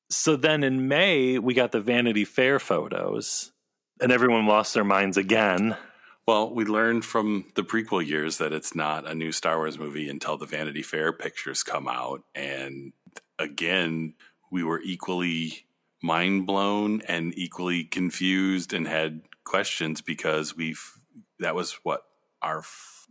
[0.10, 3.51] So then in May, we got the Vanity Fair photos,
[4.01, 5.77] and everyone lost their minds again.
[6.27, 10.10] Well, we learned from the prequel years that it's not a new Star Wars movie
[10.10, 12.21] until the Vanity Fair pictures come out.
[12.36, 12.93] And
[13.39, 14.13] again,
[14.51, 15.65] we were equally
[16.01, 20.81] mind blown and equally confused and had questions because we've
[21.39, 22.03] that was what
[22.41, 22.63] our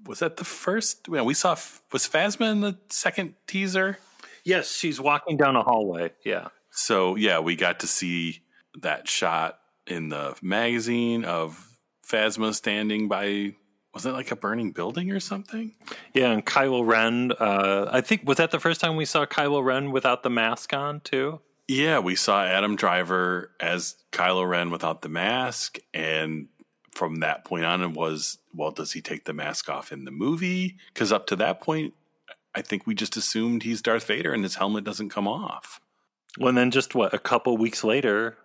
[0.06, 1.08] was that the first?
[1.08, 1.56] Well, we saw
[1.92, 3.98] was Phasma in the second teaser.
[4.44, 6.12] Yes, she's walking down a hallway.
[6.24, 6.48] Yeah.
[6.70, 8.42] So yeah, we got to see
[8.80, 11.68] that shot in the magazine of
[12.08, 13.54] Phasma standing by.
[13.94, 15.74] Was it like a burning building or something?
[16.14, 17.32] Yeah, and Kylo Ren.
[17.32, 20.72] Uh, I think was that the first time we saw Kylo Ren without the mask
[20.72, 21.40] on too.
[21.68, 26.48] Yeah, we saw Adam Driver as Kylo Ren without the mask, and
[26.98, 30.10] from that point on it was well does he take the mask off in the
[30.10, 30.76] movie?
[30.92, 31.94] Because up to that point
[32.54, 35.80] i think we just assumed he's darth vader and his helmet doesn't come off.
[36.38, 38.36] Well and then just what a couple weeks later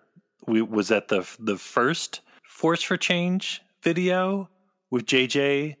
[0.46, 4.48] we was at the the first force for change video
[4.90, 5.74] with jj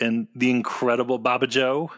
[0.00, 1.90] and the incredible Bobbajo?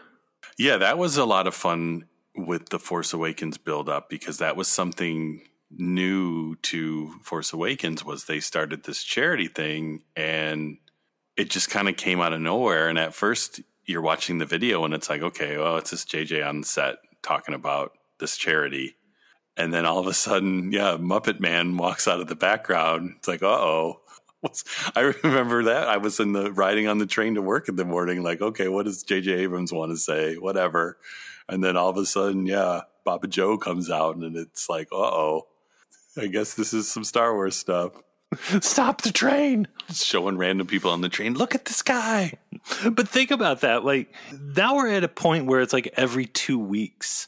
[0.57, 2.05] Yeah that was a lot of fun
[2.45, 5.41] with the force awakens build up because that was something
[5.71, 10.77] new to Force Awakens was they started this charity thing and
[11.37, 12.89] it just kind of came out of nowhere.
[12.89, 16.47] And at first, you're watching the video and it's like, okay, well, it's just JJ
[16.47, 18.95] on set talking about this charity.
[19.57, 23.15] And then all of a sudden, yeah, Muppet Man walks out of the background.
[23.17, 24.01] It's like, uh oh.
[24.95, 25.89] I remember that.
[25.89, 28.69] I was in the riding on the train to work in the morning, like, okay,
[28.69, 30.35] what does JJ Abrams want to say?
[30.35, 30.97] Whatever.
[31.49, 35.47] And then all of a sudden, yeah, Bobbajo comes out and it's like, uh oh.
[36.17, 37.93] I guess this is some Star Wars stuff.
[38.61, 39.67] Stop the train.
[39.93, 41.33] Showing random people on the train.
[41.33, 42.33] Look at this guy.
[42.89, 43.83] But think about that.
[43.83, 47.27] Like now we're at a point where it's like every two weeks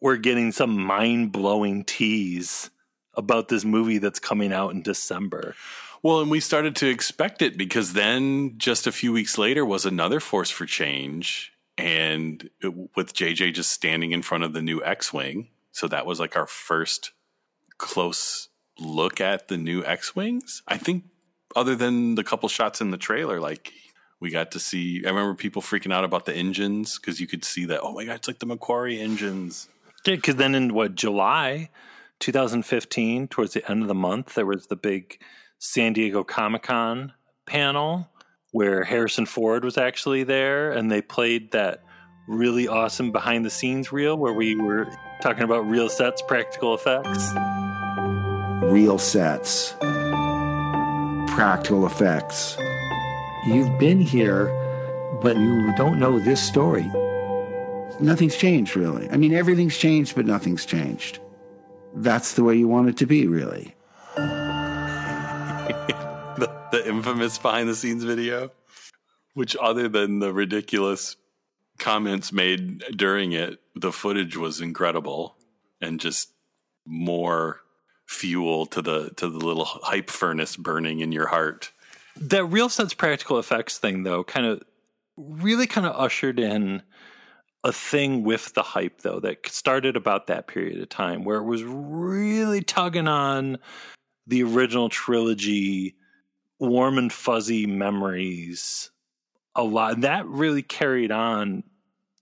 [0.00, 2.70] we're getting some mind blowing tease
[3.14, 5.54] about this movie that's coming out in December.
[6.02, 9.84] Well, and we started to expect it because then just a few weeks later was
[9.84, 14.84] another Force for Change, and it, with JJ just standing in front of the new
[14.84, 15.48] X Wing.
[15.72, 17.12] So that was like our first
[17.78, 18.48] close
[18.78, 20.62] look at the new X Wings.
[20.66, 21.04] I think,
[21.56, 23.72] other than the couple shots in the trailer, like
[24.20, 25.02] we got to see.
[25.04, 27.80] I remember people freaking out about the engines because you could see that.
[27.82, 29.68] Oh my god, it's like the McQuarrie engines.
[30.04, 31.70] Yeah, because then in what July
[32.20, 35.20] 2015, towards the end of the month, there was the big
[35.58, 37.12] San Diego Comic Con
[37.46, 38.08] panel
[38.52, 41.82] where Harrison Ford was actually there, and they played that
[42.26, 44.86] really awesome behind the scenes reel where we were
[45.20, 47.32] talking about real sets, practical effects.
[48.64, 49.74] Real sets,
[51.34, 52.56] practical effects.
[53.46, 54.46] You've been here,
[55.22, 56.90] but you don't know this story.
[58.00, 59.10] Nothing's changed, really.
[59.10, 61.18] I mean, everything's changed, but nothing's changed.
[61.94, 63.74] That's the way you want it to be, really.
[66.70, 68.50] The, infamous behind the scenes video,
[69.34, 71.16] which, other than the ridiculous
[71.78, 75.36] comments made during it, the footage was incredible
[75.80, 76.30] and just
[76.84, 77.60] more
[78.06, 81.70] fuel to the to the little hype furnace burning in your heart.
[82.16, 84.62] That real sense practical effects thing though kind of
[85.16, 86.82] really kind of ushered in
[87.64, 91.44] a thing with the hype though that started about that period of time where it
[91.44, 93.58] was really tugging on
[94.26, 95.96] the original trilogy
[96.58, 98.90] warm and fuzzy memories
[99.54, 100.00] a lot.
[100.02, 101.64] That really carried on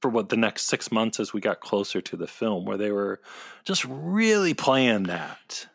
[0.01, 2.91] for what the next six months as we got closer to the film where they
[2.91, 3.21] were
[3.65, 5.67] just really playing that.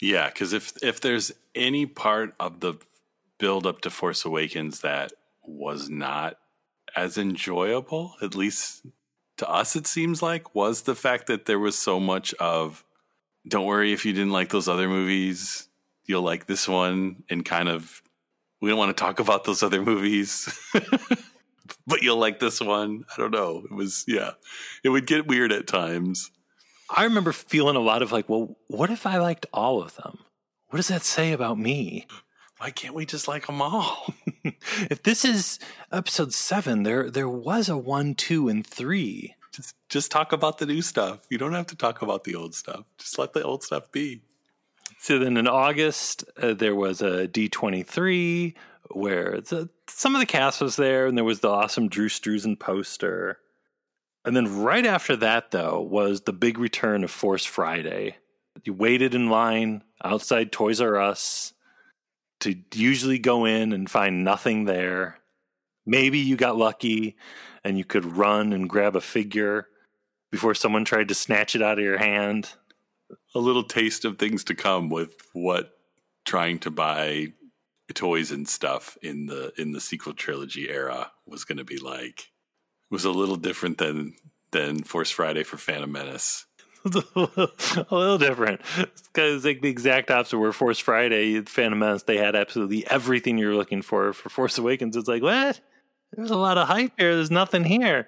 [0.00, 2.74] Yeah because if if there's any part of the
[3.38, 5.12] build up to force awakens that
[5.42, 6.38] was not
[6.96, 8.84] as enjoyable at least
[9.36, 12.84] to us it seems like was the fact that there was so much of
[13.46, 15.68] don't worry if you didn't like those other movies
[16.04, 18.02] you'll like this one and kind of
[18.60, 20.48] we don't want to talk about those other movies
[21.86, 24.32] but you'll like this one i don't know it was yeah
[24.84, 26.30] it would get weird at times
[26.94, 30.18] i remember feeling a lot of like well what if i liked all of them
[30.68, 32.06] what does that say about me
[32.58, 34.12] why can't we just like them all?
[34.90, 35.60] if this is
[35.92, 39.34] episode seven, there there was a one, two, and three.
[39.52, 41.20] Just just talk about the new stuff.
[41.30, 42.84] You don't have to talk about the old stuff.
[42.98, 44.22] Just let the old stuff be.
[44.98, 48.54] So then in August, uh, there was a D twenty three
[48.90, 52.58] where the, some of the cast was there, and there was the awesome Drew Struzan
[52.58, 53.38] poster.
[54.24, 58.16] And then right after that, though, was the big return of Force Friday.
[58.64, 61.52] You waited in line outside Toys R Us
[62.40, 65.18] to usually go in and find nothing there.
[65.86, 67.16] Maybe you got lucky
[67.64, 69.68] and you could run and grab a figure
[70.30, 72.50] before someone tried to snatch it out of your hand.
[73.34, 75.78] A little taste of things to come with what
[76.24, 77.28] trying to buy
[77.94, 82.20] toys and stuff in the in the sequel trilogy era was going to be like.
[82.20, 84.14] It was a little different than
[84.50, 86.46] than Force Friday for Phantom Menace.
[86.84, 88.60] a little different
[89.12, 93.56] because like the exact opposite where force friday phantom menace they had absolutely everything you're
[93.56, 95.60] looking for for force awakens it's like what
[96.12, 97.14] there's a lot of hype here.
[97.14, 98.06] There's nothing here.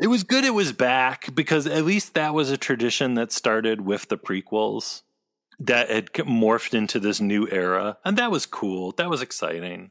[0.00, 3.80] It was good it was back because at least that was a tradition that started
[3.80, 5.02] with the prequels
[5.60, 8.92] that had morphed into this new era and that was cool.
[8.92, 9.90] That was exciting.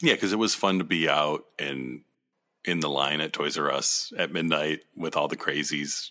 [0.00, 2.02] Yeah because it was fun to be out and
[2.64, 6.10] in the line at toys r us at midnight with all the crazies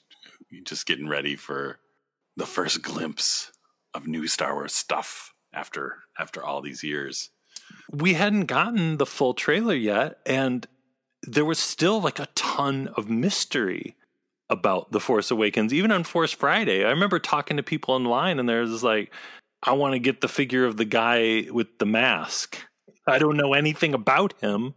[0.64, 1.80] just getting ready for
[2.36, 3.52] the first glimpse
[3.94, 7.30] of new Star Wars stuff after after all these years.
[7.92, 10.68] We hadn't gotten the full trailer yet and
[11.24, 13.96] there was still like a ton of mystery
[14.50, 16.84] about The Force Awakens even on Force Friday.
[16.84, 19.14] I remember talking to people online and there's like
[19.64, 22.58] I want to get the figure of the guy with the mask.
[23.08, 24.74] I don't know anything about him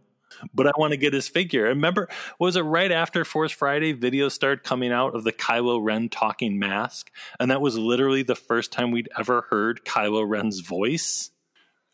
[0.53, 1.63] but I want to get his figure.
[1.63, 2.07] Remember,
[2.39, 6.59] was it right after Force Friday videos started coming out of the Kylo Ren talking
[6.59, 7.11] mask?
[7.39, 11.31] And that was literally the first time we'd ever heard Kylo Ren's voice.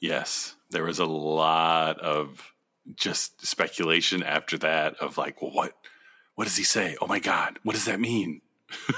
[0.01, 2.53] Yes, there was a lot of
[2.95, 5.73] just speculation after that of like, well, what
[6.35, 6.97] what does he say?
[6.99, 8.41] Oh my god, what does that mean?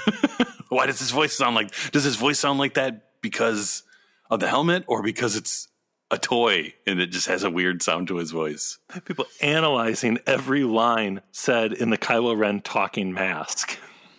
[0.70, 3.82] Why does his voice sound like does his voice sound like that because
[4.30, 5.68] of the helmet or because it's
[6.10, 8.78] a toy and it just has a weird sound to his voice.
[9.04, 13.78] People analyzing every line said in the Kylo Ren talking mask.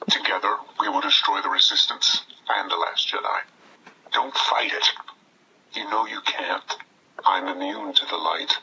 [0.09, 3.39] Together, we will destroy the Resistance and the Last Jedi.
[4.13, 4.87] Don't fight it.
[5.75, 6.77] You know you can't.
[7.25, 8.57] I'm immune to the light.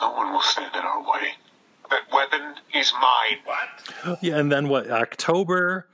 [0.00, 1.34] No one will stand in our way.
[1.90, 3.38] That weapon is mine.
[3.44, 4.18] What?
[4.22, 4.90] Yeah, and then what?
[4.90, 5.88] October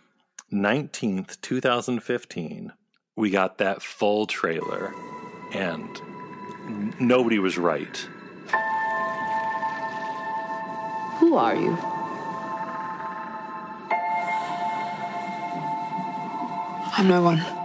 [0.52, 2.72] 19th, 2015
[3.20, 4.94] we got that full trailer,
[5.52, 6.00] and
[6.66, 7.96] n- nobody was right.
[11.18, 11.76] Who are you?
[16.96, 17.59] I'm no one.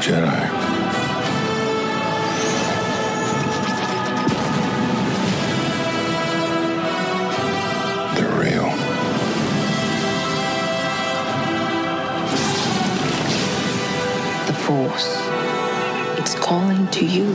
[0.00, 0.68] Jedi.
[14.68, 15.16] Force.
[16.18, 17.34] It's calling to you.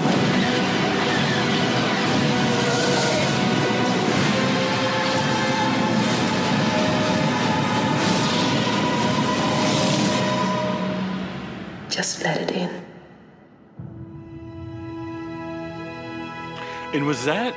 [17.04, 17.54] And was that?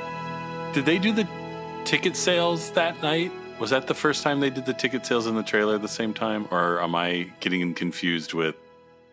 [0.73, 1.25] Did they do the
[1.85, 3.31] ticket sales that night?
[3.59, 5.87] Was that the first time they did the ticket sales in the trailer at the
[5.87, 8.55] same time, or am I getting confused with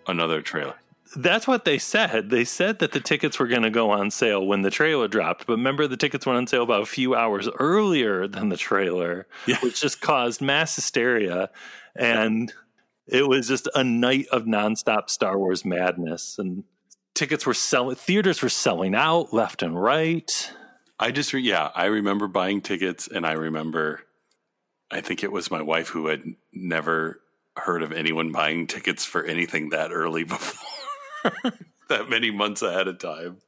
[0.08, 0.74] another trailer?
[1.14, 2.30] That's what they said.
[2.30, 5.46] They said that the tickets were going to go on sale when the trailer dropped.
[5.46, 9.28] But remember, the tickets went on sale about a few hours earlier than the trailer,
[9.62, 11.48] which just caused mass hysteria.
[11.94, 12.52] And
[13.06, 16.40] it was just a night of nonstop Star Wars madness.
[16.40, 16.64] And
[17.14, 20.52] tickets were selling, theaters were selling out left and right.
[20.98, 24.02] I just, re- yeah, I remember buying tickets, and I remember,
[24.90, 27.20] I think it was my wife who had never
[27.56, 31.52] heard of anyone buying tickets for anything that early before,
[31.88, 33.38] that many months ahead of time.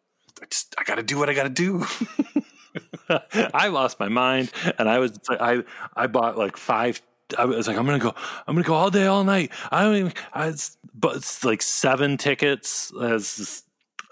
[0.42, 1.84] I just, I got to do what I got to do.
[3.54, 5.64] I lost my mind, and I was I
[5.94, 7.00] I bought like five.
[7.38, 8.14] I was like, I'm gonna go.
[8.46, 9.50] I'm gonna go all day, all night.
[9.70, 10.12] I don't even.
[10.32, 12.92] I was, but it's like seven tickets.
[13.00, 13.62] As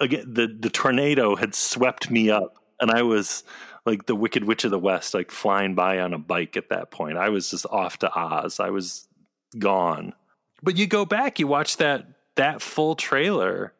[0.01, 3.45] again, the the tornado had swept me up, and I was
[3.87, 6.91] like the Wicked Witch of the West, like flying by on a bike at that
[6.91, 7.19] point.
[7.19, 8.59] I was just off to Oz.
[8.61, 9.07] I was
[9.59, 10.15] gone.
[10.63, 12.07] But you go back, you watch that
[12.37, 13.73] that full trailer.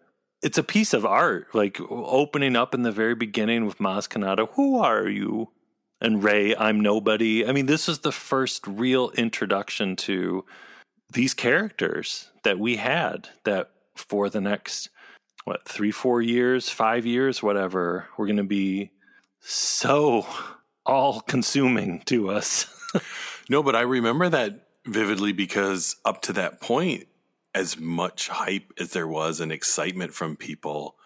[0.43, 4.49] It's a piece of art, like opening up in the very beginning with Maz Kanata.
[4.53, 5.51] Who are you?
[6.05, 7.47] And Rey, I'm nobody.
[7.47, 10.45] I mean, this is the first real introduction to
[11.11, 14.91] these characters that we had that for the next
[15.45, 18.91] what three four years five years whatever we're going to be
[19.41, 20.27] so
[20.87, 22.67] all consuming to us
[23.51, 27.07] no, but I remember that vividly because up to that point,
[27.55, 30.97] as much hype as there was and excitement from people,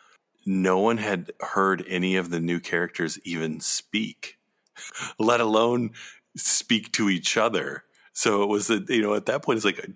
[0.46, 4.37] no one had heard any of the new characters even speak,
[5.18, 5.92] let alone
[6.36, 7.84] speak to each other.
[8.12, 9.92] So it was, a, you know, at that point, it's like, uh,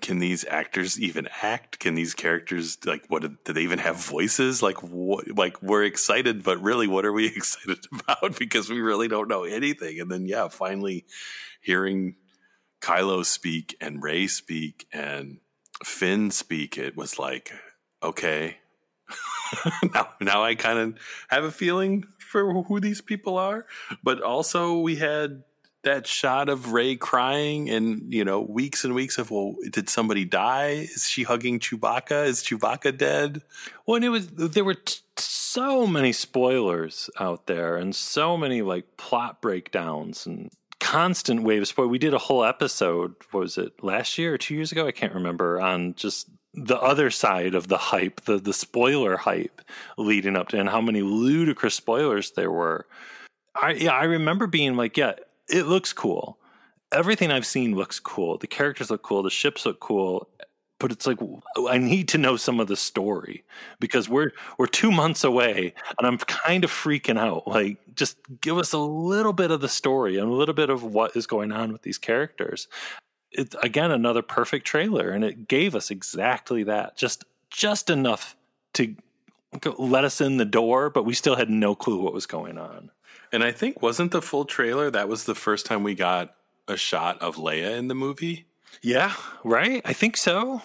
[0.00, 1.78] can these actors even act?
[1.78, 3.22] Can these characters like what?
[3.44, 4.62] Do they even have voices?
[4.62, 5.26] Like what?
[5.36, 8.38] Like we're excited, but really, what are we excited about?
[8.38, 10.00] Because we really don't know anything.
[10.00, 11.06] And then, yeah, finally
[11.60, 12.16] hearing
[12.80, 15.38] Kylo speak and Rey speak and
[15.82, 17.52] Finn speak, it was like,
[18.02, 18.58] okay,
[19.94, 22.04] now now I kind of have a feeling
[22.34, 23.64] for who these people are.
[24.02, 25.44] But also, we had
[25.84, 30.24] that shot of Rey crying, and you know, weeks and weeks of well, did somebody
[30.24, 30.88] die?
[30.92, 32.26] Is she hugging Chewbacca?
[32.26, 33.42] Is Chewbacca dead?
[33.86, 38.62] Well, and it was there were t- so many spoilers out there, and so many
[38.62, 41.88] like plot breakdowns and constant wave of.
[41.88, 43.14] We did a whole episode.
[43.32, 44.88] Was it last year or two years ago?
[44.88, 45.60] I can't remember.
[45.60, 49.60] On just the other side of the hype, the the spoiler hype
[49.98, 52.86] leading up to, and how many ludicrous spoilers there were.
[53.60, 55.14] I yeah, I remember being like, yeah,
[55.48, 56.38] it looks cool.
[56.92, 58.38] Everything I've seen looks cool.
[58.38, 59.22] The characters look cool.
[59.22, 60.28] The ships look cool.
[60.80, 61.18] but it's like
[61.68, 63.44] I need to know some of the story
[63.80, 67.48] because we're we're two months away, and I'm kind of freaking out.
[67.48, 70.82] Like, just give us a little bit of the story and a little bit of
[70.84, 72.68] what is going on with these characters.
[73.34, 78.36] It's again another perfect trailer, and it gave us exactly that, just just enough
[78.74, 78.94] to
[79.78, 82.90] let us in the door, but we still had no clue what was going on.
[83.32, 86.34] And I think wasn't the full trailer that was the first time we got
[86.68, 88.46] a shot of Leia in the movie?
[88.82, 89.82] Yeah, right.
[89.84, 90.62] I think so.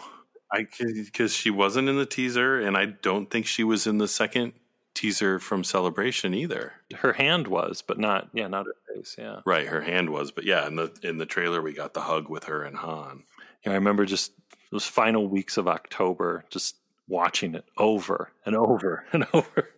[0.51, 4.07] I because she wasn't in the teaser, and I don't think she was in the
[4.07, 4.53] second
[4.99, 6.73] teaser from Celebration either.
[6.93, 9.15] Her hand was, but not yeah, not her face.
[9.17, 9.65] Yeah, right.
[9.65, 12.45] Her hand was, but yeah, in the in the trailer we got the hug with
[12.45, 13.23] her and Han.
[13.65, 14.33] Yeah, I remember just
[14.71, 16.75] those final weeks of October, just
[17.07, 19.69] watching it over and over and over.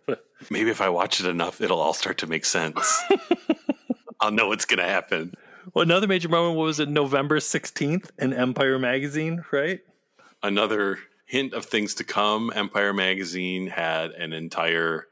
[0.50, 3.02] Maybe if I watch it enough, it'll all start to make sense.
[4.20, 5.34] I'll know what's going to happen.
[5.72, 9.80] Well, another major moment was it November 16th in Empire Magazine, right?
[10.42, 12.52] Another hint of things to come.
[12.54, 15.06] Empire Magazine had an entire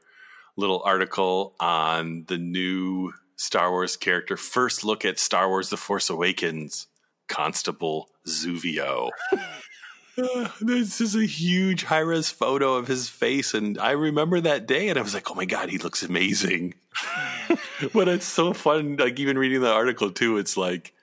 [0.55, 4.37] little article on the new Star Wars character.
[4.37, 6.87] First look at Star Wars The Force Awakens,
[7.27, 9.09] Constable Zuvio.
[10.61, 13.53] this is a huge high res photo of his face.
[13.53, 16.75] And I remember that day and I was like, oh my God, he looks amazing.
[17.93, 18.97] but it's so fun.
[18.97, 20.93] Like, even reading the article too, it's like,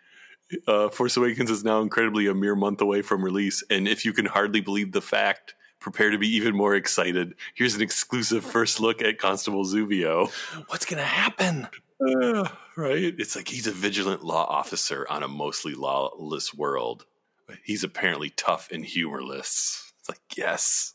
[0.67, 3.63] uh, Force Awakens is now incredibly a mere month away from release.
[3.69, 7.35] And if you can hardly believe the fact, prepare to be even more excited.
[7.55, 10.31] Here's an exclusive first look at Constable Zuvio.
[10.69, 11.69] What's going to happen?
[12.01, 13.15] Uh, right?
[13.19, 17.05] It's like he's a vigilant law officer on a mostly lawless world
[17.65, 19.93] he's apparently tough and humorless.
[20.01, 20.95] It's like, yes.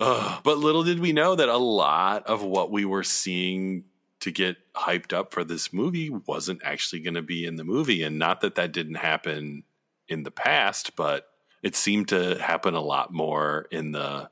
[0.00, 3.84] Uh, but little did we know that a lot of what we were seeing
[4.20, 8.02] to get hyped up for this movie wasn't actually going to be in the movie.
[8.02, 9.64] And not that that didn't happen
[10.08, 11.26] in the past, but
[11.64, 14.28] it seemed to happen a lot more in the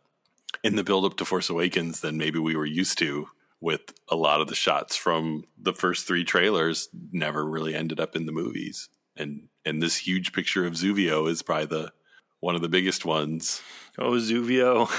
[0.62, 3.26] in the build up to Force Awakens than maybe we were used to
[3.60, 8.14] with a lot of the shots from the first three trailers never really ended up
[8.14, 8.90] in the movies.
[9.16, 11.92] And and this huge picture of Zuvio is probably the
[12.40, 13.62] one of the biggest ones.
[13.98, 14.90] Oh, Zuvio.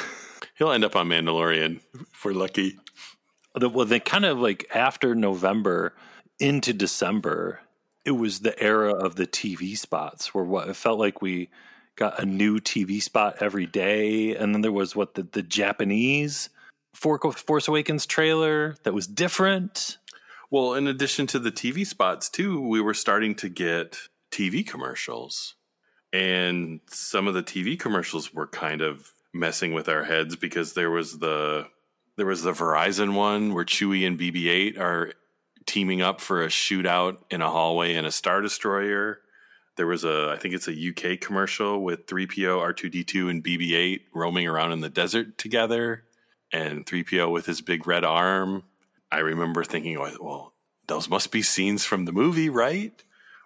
[0.55, 2.79] He'll end up on Mandalorian if we're lucky.
[3.59, 5.93] Well, then kind of like after November
[6.39, 7.59] into December,
[8.05, 11.49] it was the era of the TV spots where what it felt like we
[11.95, 14.35] got a new TV spot every day.
[14.35, 16.49] And then there was what the, the Japanese
[16.93, 19.97] Force Awakens trailer that was different.
[20.51, 23.97] Well, in addition to the TV spots, too, we were starting to get
[24.31, 25.55] TV commercials.
[26.11, 30.91] And some of the TV commercials were kind of messing with our heads because there
[30.91, 31.67] was the
[32.15, 35.13] there was the Verizon one where Chewie and BB-8 are
[35.65, 39.19] teaming up for a shootout in a hallway in a star destroyer.
[39.75, 44.47] There was a I think it's a UK commercial with 3PO, R2D2 and BB-8 roaming
[44.47, 46.03] around in the desert together
[46.51, 48.63] and 3PO with his big red arm.
[49.11, 50.53] I remember thinking, oh, well,
[50.87, 53.03] those must be scenes from the movie, right?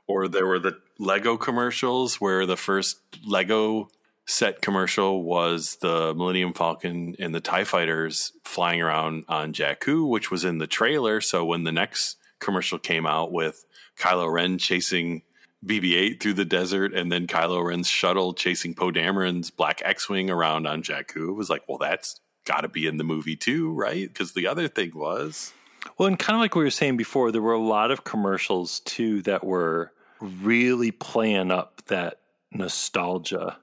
[0.08, 3.90] or there were the Lego commercials where the first Lego
[4.26, 10.32] set commercial was the Millennium Falcon and the TIE fighters flying around on Jakku, which
[10.32, 11.22] was in the trailer.
[11.22, 13.66] So when the next commercial came out with
[13.98, 15.22] Kylo Ren chasing
[15.66, 20.08] BB 8 through the desert and then Kylo Ren's shuttle chasing Poe Dameron's Black X
[20.10, 23.36] Wing around on Jakku, it was like, well, that's got to be in the movie
[23.36, 24.08] too, right?
[24.08, 25.54] Because the other thing was.
[25.98, 28.82] Well, and kind of like we were saying before, there were a lot of commercials
[28.82, 29.92] too that were
[30.22, 32.20] really playing up that
[32.52, 33.58] nostalgia.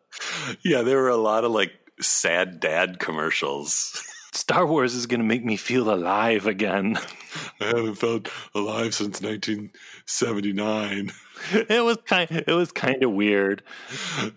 [0.62, 4.02] Yeah, there were a lot of like sad dad commercials.
[4.34, 6.98] Star Wars is going to make me feel alive again.
[7.60, 11.12] I haven't felt alive since 1979.
[11.52, 13.62] It was kind it was kind of weird.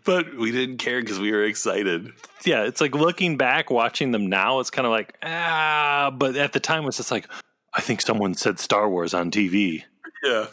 [0.04, 2.12] But we didn't care cuz we were excited.
[2.44, 6.54] Yeah, it's like looking back watching them now it's kind of like ah, but at
[6.54, 7.28] the time it was just like
[7.74, 9.84] I think someone said Star Wars on TV.
[10.24, 10.48] Yeah.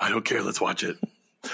[0.00, 0.42] I don't care.
[0.42, 0.96] Let's watch it.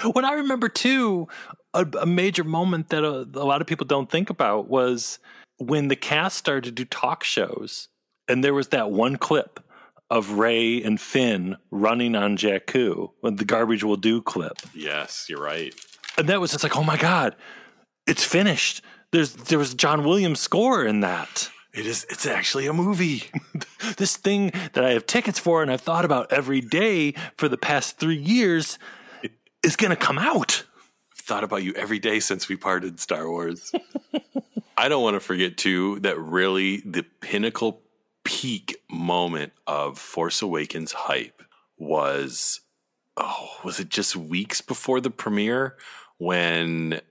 [0.03, 1.27] What I remember too,
[1.73, 5.19] a, a major moment that a, a lot of people don't think about was
[5.57, 7.87] when the cast started to do talk shows,
[8.27, 9.59] and there was that one clip
[10.09, 14.57] of Rey and Finn running on Jakku, when the garbage will do clip.
[14.73, 15.73] Yes, you're right.
[16.17, 17.35] And that was just like, oh my god,
[18.05, 18.83] it's finished.
[19.11, 21.49] There's there was John Williams score in that.
[21.73, 22.05] It is.
[22.09, 23.23] It's actually a movie.
[23.97, 27.57] this thing that I have tickets for and I've thought about every day for the
[27.57, 28.77] past three years
[29.63, 30.65] is going to come out.
[31.11, 33.71] I've thought about you every day since we parted Star Wars.
[34.77, 37.81] I don't want to forget too that really the pinnacle
[38.23, 41.43] peak moment of Force Awakens hype
[41.77, 42.61] was
[43.17, 45.75] oh was it just weeks before the premiere
[46.17, 47.01] when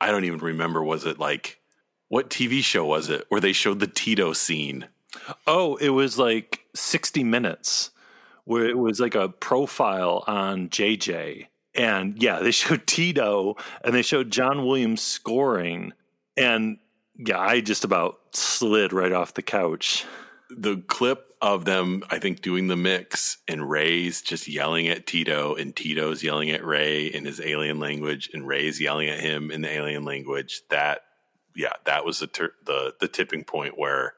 [0.00, 1.60] I don't even remember was it like
[2.08, 4.86] what TV show was it where they showed the Teedo scene?
[5.46, 7.90] Oh, it was like 60 minutes
[8.44, 11.46] where it was like a profile on JJ.
[11.74, 15.92] And yeah, they showed Teedo and they showed John Williams scoring.
[16.36, 16.78] And
[17.18, 20.04] yeah, I just about slid right off the couch.
[20.50, 25.60] The clip of them, I think, doing the mix and Rey's just yelling at Teedo
[25.60, 29.62] and Teedo's yelling at Rey in his alien language and Rey's yelling at him in
[29.62, 30.62] the alien language.
[30.70, 31.02] That,
[31.54, 34.14] yeah, that was the ter- the the tipping point where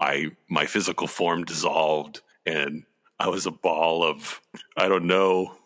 [0.00, 2.84] I my physical form dissolved and
[3.18, 4.40] I was a ball of
[4.76, 5.56] I don't know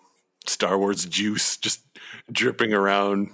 [0.47, 1.81] Star Wars juice just
[2.31, 3.31] dripping around.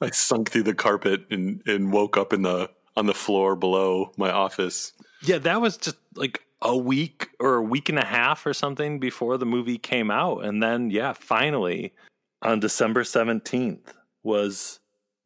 [0.00, 2.70] I sunk through the carpet and and woke up in the
[3.00, 4.92] on the floor below my office.
[5.22, 9.00] Yeah, that was just like a week or a week and a half or something
[9.00, 10.44] before the movie came out.
[10.44, 11.94] And then, yeah, finally
[12.42, 14.80] on December 17th was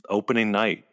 [0.09, 0.85] opening night.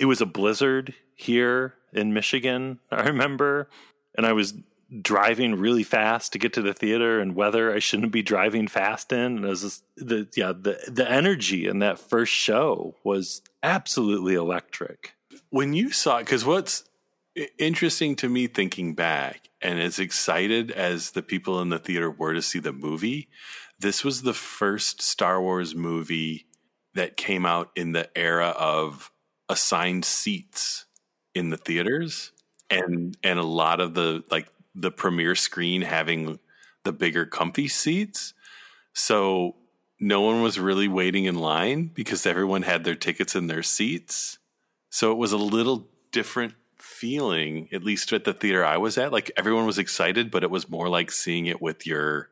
[0.00, 3.68] It was a blizzard here in Michigan, I remember.
[4.16, 4.54] And I was
[5.02, 9.12] driving really fast to get to the theater and weather I shouldn't be driving fast
[9.12, 9.36] in.
[9.36, 14.34] And it was just, the yeah, the the energy in that first show was absolutely
[14.34, 15.15] electric.
[15.50, 16.84] When you saw it, because what's
[17.58, 22.34] interesting to me thinking back, and as excited as the people in the theater were
[22.34, 23.28] to see the movie,
[23.78, 26.46] this was the first Star Wars movie
[26.94, 29.10] that came out in the era of
[29.48, 30.86] assigned seats
[31.34, 32.32] in the theaters
[32.70, 36.38] and and a lot of the like the premiere screen having
[36.84, 38.34] the bigger comfy seats.
[38.94, 39.56] So
[40.00, 44.38] no one was really waiting in line because everyone had their tickets in their seats
[44.96, 49.12] so it was a little different feeling at least at the theater I was at.
[49.12, 52.30] Like everyone was excited but it was more like seeing it with your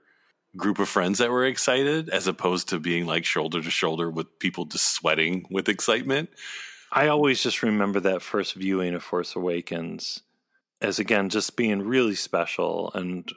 [0.57, 4.39] group of friends that were excited as opposed to being like shoulder to shoulder with
[4.39, 6.31] people just sweating with excitement.
[6.91, 10.23] I always just remember that first viewing of Force Awakens
[10.81, 13.31] as again just being really special and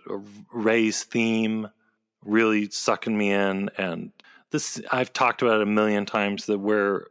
[0.53, 1.67] Rey's theme
[2.23, 3.71] really sucking me in.
[3.77, 4.13] And
[4.51, 7.07] this I've talked about a million times that where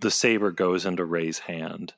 [0.00, 1.94] the saber goes into Rey's hand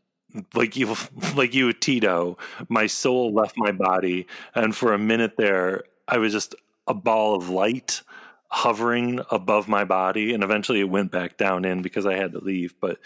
[0.54, 0.94] like you
[1.36, 2.38] like you Tito
[2.68, 6.54] my soul left my body and for a minute there I was just
[6.86, 8.02] a ball of light
[8.50, 12.38] hovering above my body and eventually it went back down in because I had to
[12.38, 12.98] leave but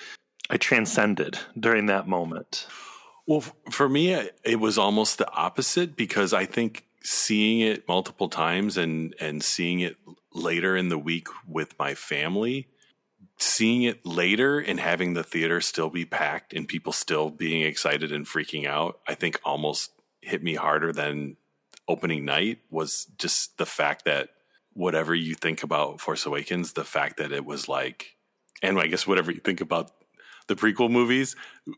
[0.52, 2.66] I transcended during that moment.
[3.26, 4.12] Well, for me,
[4.44, 9.80] it was almost the opposite because I think seeing it multiple times and and seeing
[9.80, 9.96] it
[10.34, 12.68] later in the week with my family,
[13.38, 18.12] seeing it later and having the theater still be packed and people still being excited
[18.12, 21.36] and freaking out, I think almost hit me harder than
[21.88, 24.30] opening night was just the fact that
[24.74, 28.16] whatever you think about Force Awakens, the fact that it was like,
[28.62, 29.90] and I guess whatever you think about
[30.46, 31.36] the prequel movies,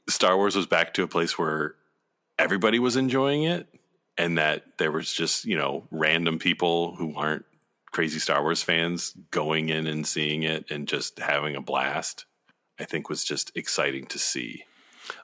[0.09, 1.75] Star Wars was back to a place where
[2.39, 3.69] everybody was enjoying it
[4.17, 7.45] and that there was just, you know, random people who aren't
[7.95, 12.27] crazy Star Wars fans going in and seeing it and just having a blast.
[12.79, 14.65] I think was just exciting to see.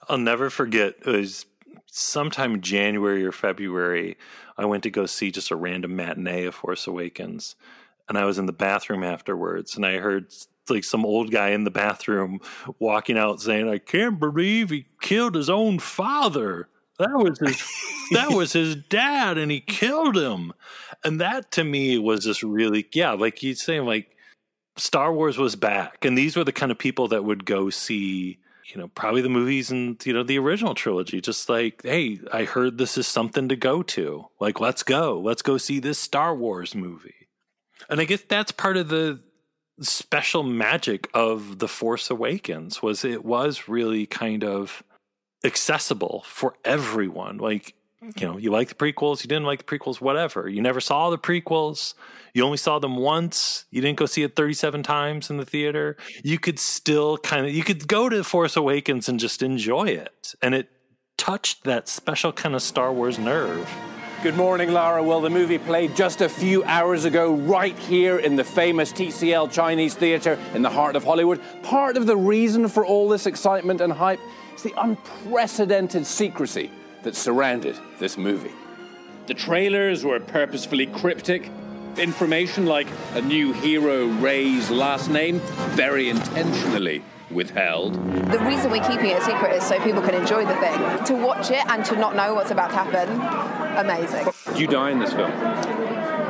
[0.09, 1.47] I'll never forget it was
[1.87, 4.17] sometime January or February
[4.57, 7.57] I went to go see just a random matinee of Force Awakens
[8.09, 10.33] and I was in the bathroom afterwards and I heard
[10.69, 12.39] like some old guy in the bathroom
[12.79, 16.69] walking out saying, "I can't believe he killed his own father."
[17.01, 17.61] That was his
[18.11, 20.53] that was his dad and he killed him.
[21.05, 24.17] And that to me was just really yeah, like he's saying like
[24.77, 28.39] Star Wars was back and these were the kind of people that would go see
[28.67, 32.45] you know probably the movies and you know the original trilogy just like hey i
[32.45, 36.37] heard this is something to go to like let's go let's go see this star
[36.37, 37.27] wars movie
[37.89, 39.19] and i guess that's part of the
[39.81, 44.83] special magic of the Force Awakens was it was really kind of
[45.45, 47.39] accessible for everyone.
[47.39, 50.49] Like, you know, you like the prequels, you didn't like the prequels, whatever.
[50.49, 51.95] You never saw the prequels.
[52.33, 53.67] You only saw them once.
[53.71, 55.97] You didn't go see it 37 times in the theater.
[56.23, 60.35] You could still kind of you could go to Force Awakens and just enjoy it.
[60.41, 60.71] And it
[61.19, 63.71] touched that special kind of Star Wars nerve.
[64.23, 65.03] Good morning, Lara.
[65.03, 69.51] Well, the movie played just a few hours ago, right here in the famous TCL
[69.51, 71.41] Chinese Theatre in the heart of Hollywood.
[71.63, 74.21] Part of the reason for all this excitement and hype
[74.55, 76.71] is the unprecedented secrecy
[77.03, 78.53] that surrounded this movie.
[79.27, 81.51] The trailers were purposefully cryptic.
[81.97, 85.41] Information like a new hero, Rey's last name,
[85.75, 87.95] very intentionally withheld.
[88.31, 91.05] The reason we're keeping it a secret is so people can enjoy the thing.
[91.05, 93.09] To watch it and to not know what's about to happen,
[93.79, 94.27] amazing.
[94.59, 95.31] You die in this film?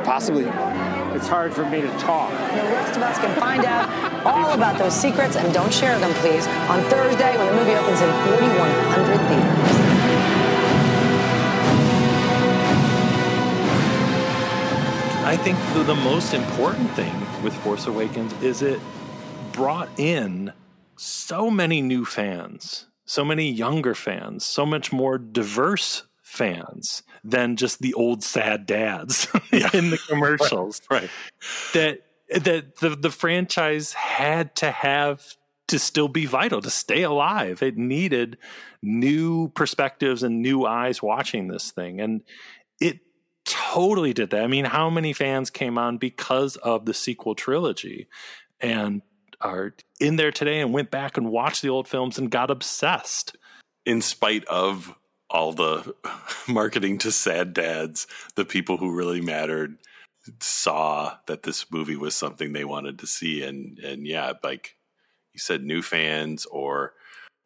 [0.03, 0.45] Possibly.
[1.15, 2.31] it's hard for me to talk.
[2.31, 3.89] The rest of us can find out
[4.25, 8.01] all about those secrets and don't share them, please, on Thursday when the movie opens
[8.01, 9.80] in 4,100 theaters.
[15.23, 17.13] I think the, the most important thing
[17.43, 18.79] with Force Awakens is it
[19.51, 20.51] brought in
[20.97, 27.81] so many new fans, so many younger fans, so much more diverse fans than just
[27.81, 30.81] the old sad dads in the commercials.
[30.89, 31.09] Right.
[31.75, 37.61] That that the the franchise had to have to still be vital, to stay alive.
[37.63, 38.37] It needed
[38.81, 42.01] new perspectives and new eyes watching this thing.
[42.01, 42.23] And
[43.51, 44.43] totally did that.
[44.43, 48.07] I mean, how many fans came on because of the sequel trilogy
[48.61, 49.01] and
[49.41, 53.35] are in there today and went back and watched the old films and got obsessed?
[53.85, 54.95] In spite of
[55.29, 55.93] all the
[56.47, 59.77] marketing to sad dads, the people who really mattered
[60.39, 64.77] saw that this movie was something they wanted to see and and yeah like
[65.33, 66.93] you said new fans or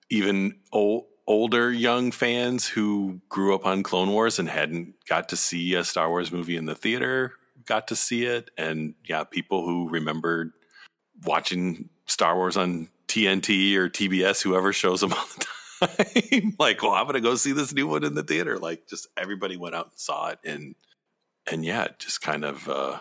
[0.09, 5.35] even old older young fans who grew up on Clone Wars and hadn't got to
[5.35, 7.33] see a Star Wars movie in the theater
[7.65, 8.51] got to see it.
[8.57, 10.51] And yeah, people who remembered
[11.23, 16.93] watching Star Wars on TNT or TBS, whoever shows them all the time, like, well,
[16.93, 18.57] I'm to go see this new one in the theater.
[18.57, 20.39] Like, just everybody went out and saw it.
[20.43, 20.75] And,
[21.49, 22.99] and yeah, it just kind of uh,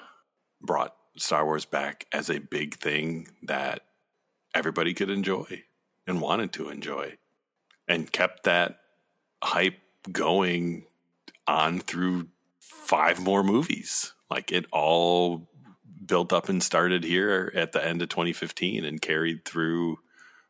[0.61, 3.81] brought Star Wars back as a big thing that
[4.55, 5.63] everybody could enjoy
[6.07, 7.17] and wanted to enjoy
[7.89, 8.81] and kept that
[9.43, 9.79] hype
[10.11, 10.85] going
[11.47, 12.29] on through
[12.61, 14.15] five more movies.
[14.31, 15.49] Like it all
[16.07, 19.99] built up and started here at the end of 2015 and carried through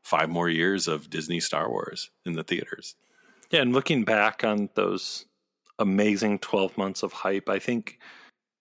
[0.02, 2.94] five more years of Disney Star Wars in the theaters.
[3.50, 5.26] Yeah, and looking back on those
[5.78, 7.98] amazing 12 months of hype, I think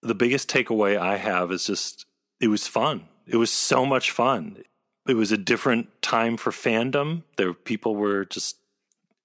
[0.02, 2.06] the biggest takeaway I have is just
[2.40, 3.08] it was fun.
[3.26, 4.64] It was so much fun.
[5.08, 7.24] It was a different time for fandom.
[7.38, 8.58] There people were just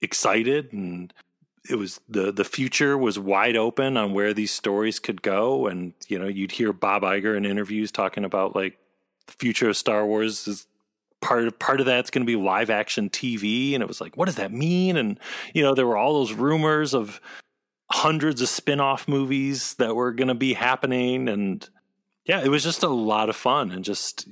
[0.01, 1.13] excited and
[1.69, 5.67] it was the the future was wide open on where these stories could go.
[5.67, 8.79] And you know you'd hear Bob Iger in interviews talking about like
[9.27, 10.67] the future of Star Wars is
[11.21, 14.17] part of part of that's going to be live action TV and it was like
[14.17, 14.97] what does that mean?
[14.97, 15.19] And
[15.55, 17.21] you know there were all those rumors of
[17.91, 21.29] hundreds of spin-off movies that were going to be happening.
[21.29, 21.69] And
[22.25, 24.29] yeah it was just a lot of fun and just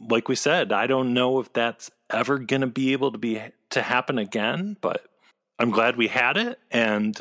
[0.00, 3.40] like we said I don't know if that's ever going to be able to be
[3.70, 5.06] to happen again but
[5.58, 7.16] I'm glad we had it and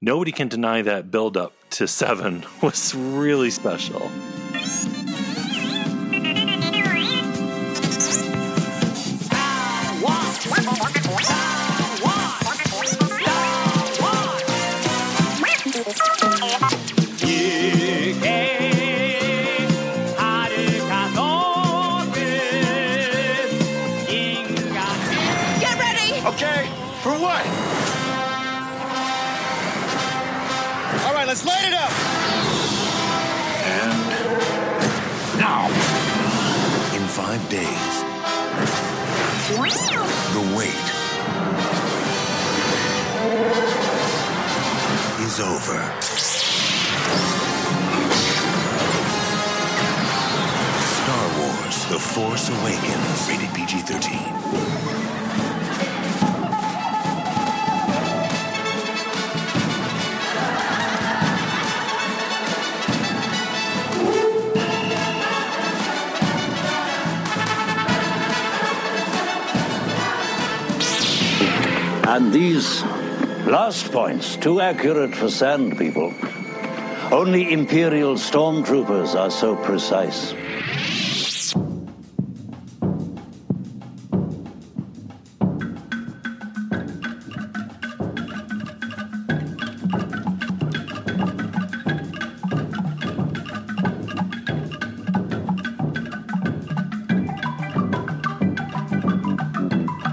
[0.00, 4.10] nobody can deny that build up to 7 was really special.
[45.40, 45.78] Over.
[50.80, 54.38] Star Wars The Force Awakens, rated PG 13.
[72.08, 72.82] And these
[73.48, 76.12] last points, too accurate for sand people.
[77.10, 80.34] Only Imperial stormtroopers are so precise.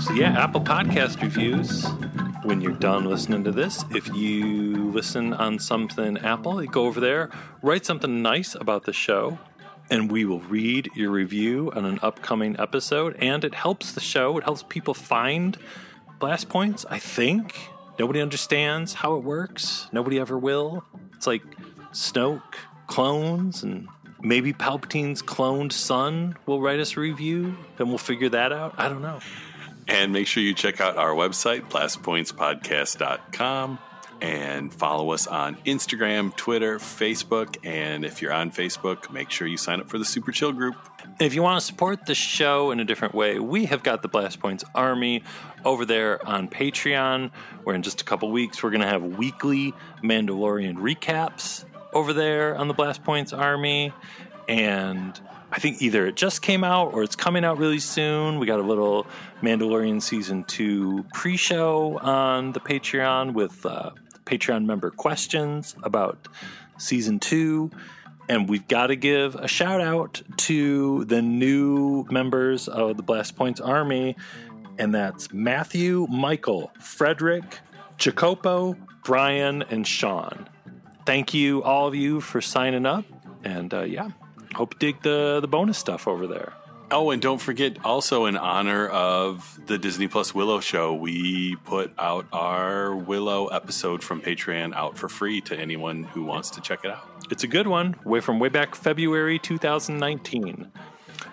[0.05, 1.85] So yeah, Apple Podcast reviews.
[2.45, 7.31] When you're done listening to this, if you listen on something Apple, go over there,
[7.63, 9.39] write something nice about the show,
[9.89, 13.15] and we will read your review on an upcoming episode.
[13.17, 14.37] And it helps the show.
[14.37, 15.57] It helps people find
[16.19, 16.85] blast points.
[16.87, 17.57] I think
[17.97, 19.89] nobody understands how it works.
[19.91, 20.85] Nobody ever will.
[21.15, 21.41] It's like
[21.93, 22.53] Snoke
[22.85, 23.87] clones and
[24.21, 28.75] maybe Palpatine's cloned son will write us a review and we'll figure that out.
[28.77, 29.19] I don't know.
[29.87, 33.79] And make sure you check out our website, blastpointspodcast.com.
[34.21, 37.57] and follow us on Instagram, Twitter, Facebook.
[37.63, 40.75] And if you're on Facebook, make sure you sign up for the Super Chill group.
[41.19, 44.07] If you want to support the show in a different way, we have got the
[44.07, 45.21] Blast Points Army
[45.63, 47.29] over there on Patreon,
[47.63, 52.57] where in just a couple weeks we're going to have weekly Mandalorian recaps over there
[52.57, 53.93] on the Blast Points Army.
[54.47, 55.19] And
[55.55, 58.39] I think either it just came out or it's coming out really soon.
[58.39, 59.07] We got a little
[59.41, 63.91] Mandalorian season two pre show on the Patreon with uh,
[64.25, 66.27] Patreon member questions about
[66.77, 67.71] season two.
[68.27, 73.37] And we've got to give a shout out to the new members of the Blast
[73.37, 74.17] Points Army,
[74.77, 77.59] and that's Matthew, Michael, Frederick,
[77.97, 78.75] Jacopo,
[79.05, 80.49] Brian, and Sean.
[81.05, 83.05] Thank you, all of you, for signing up.
[83.45, 84.09] And uh, yeah,
[84.55, 86.53] hope you dig the, the bonus stuff over there.
[86.91, 91.91] Oh, and don't forget, also in honor of the Disney Plus Willow show, we put
[91.97, 96.85] out our Willow episode from Patreon out for free to anyone who wants to check
[96.85, 97.09] it out.
[97.31, 100.71] It's a good one, way from way back February 2019.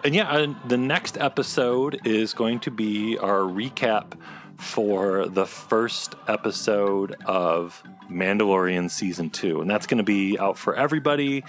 [0.04, 4.14] And yeah, uh, the next episode is going to be our recap
[4.56, 9.60] for the first episode of Mandalorian season two.
[9.60, 11.44] And that's going to be out for everybody.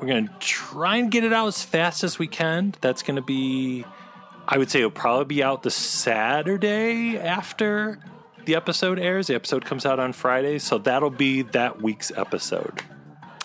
[0.00, 2.74] We're going to try and get it out as fast as we can.
[2.80, 3.84] That's going to be,
[4.48, 7.98] I would say, it'll probably be out the Saturday after
[8.46, 9.26] the episode airs.
[9.26, 10.58] The episode comes out on Friday.
[10.58, 12.82] So that'll be that week's episode.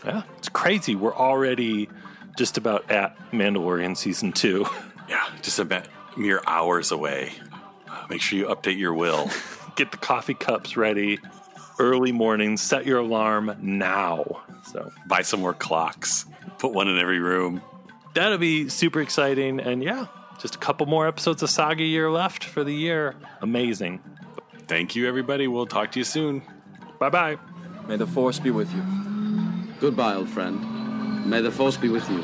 [0.05, 0.95] Yeah, it's crazy.
[0.95, 1.89] We're already
[2.37, 4.65] just about at Mandalorian season two.
[5.07, 5.83] Yeah, just a
[6.17, 7.31] mere hours away.
[7.87, 9.29] Uh, make sure you update your will.
[9.75, 11.19] Get the coffee cups ready.
[11.79, 12.57] Early morning.
[12.57, 14.43] Set your alarm now.
[14.71, 16.25] So buy some more clocks.
[16.57, 17.61] Put one in every room.
[18.13, 19.59] That'll be super exciting.
[19.59, 20.05] And yeah,
[20.39, 23.15] just a couple more episodes of Saga Year left for the year.
[23.41, 24.01] Amazing.
[24.67, 25.47] Thank you, everybody.
[25.47, 26.41] We'll talk to you soon.
[26.99, 27.37] Bye bye.
[27.87, 28.83] May the Force be with you.
[29.79, 31.29] Goodbye, old friend.
[31.29, 32.23] May the Force be with you.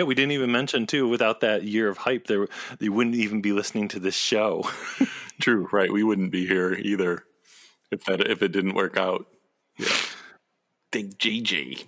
[0.00, 1.06] Yeah, we didn't even mention too.
[1.06, 2.48] Without that year of hype, there
[2.78, 4.64] you wouldn't even be listening to this show.
[5.42, 5.92] True, right?
[5.92, 7.26] We wouldn't be here either
[7.90, 9.26] if that if it didn't work out.
[9.76, 9.88] Yeah.
[10.90, 11.84] Think GG.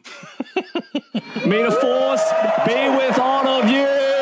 [1.46, 2.32] May the force
[2.66, 4.21] be with all of you.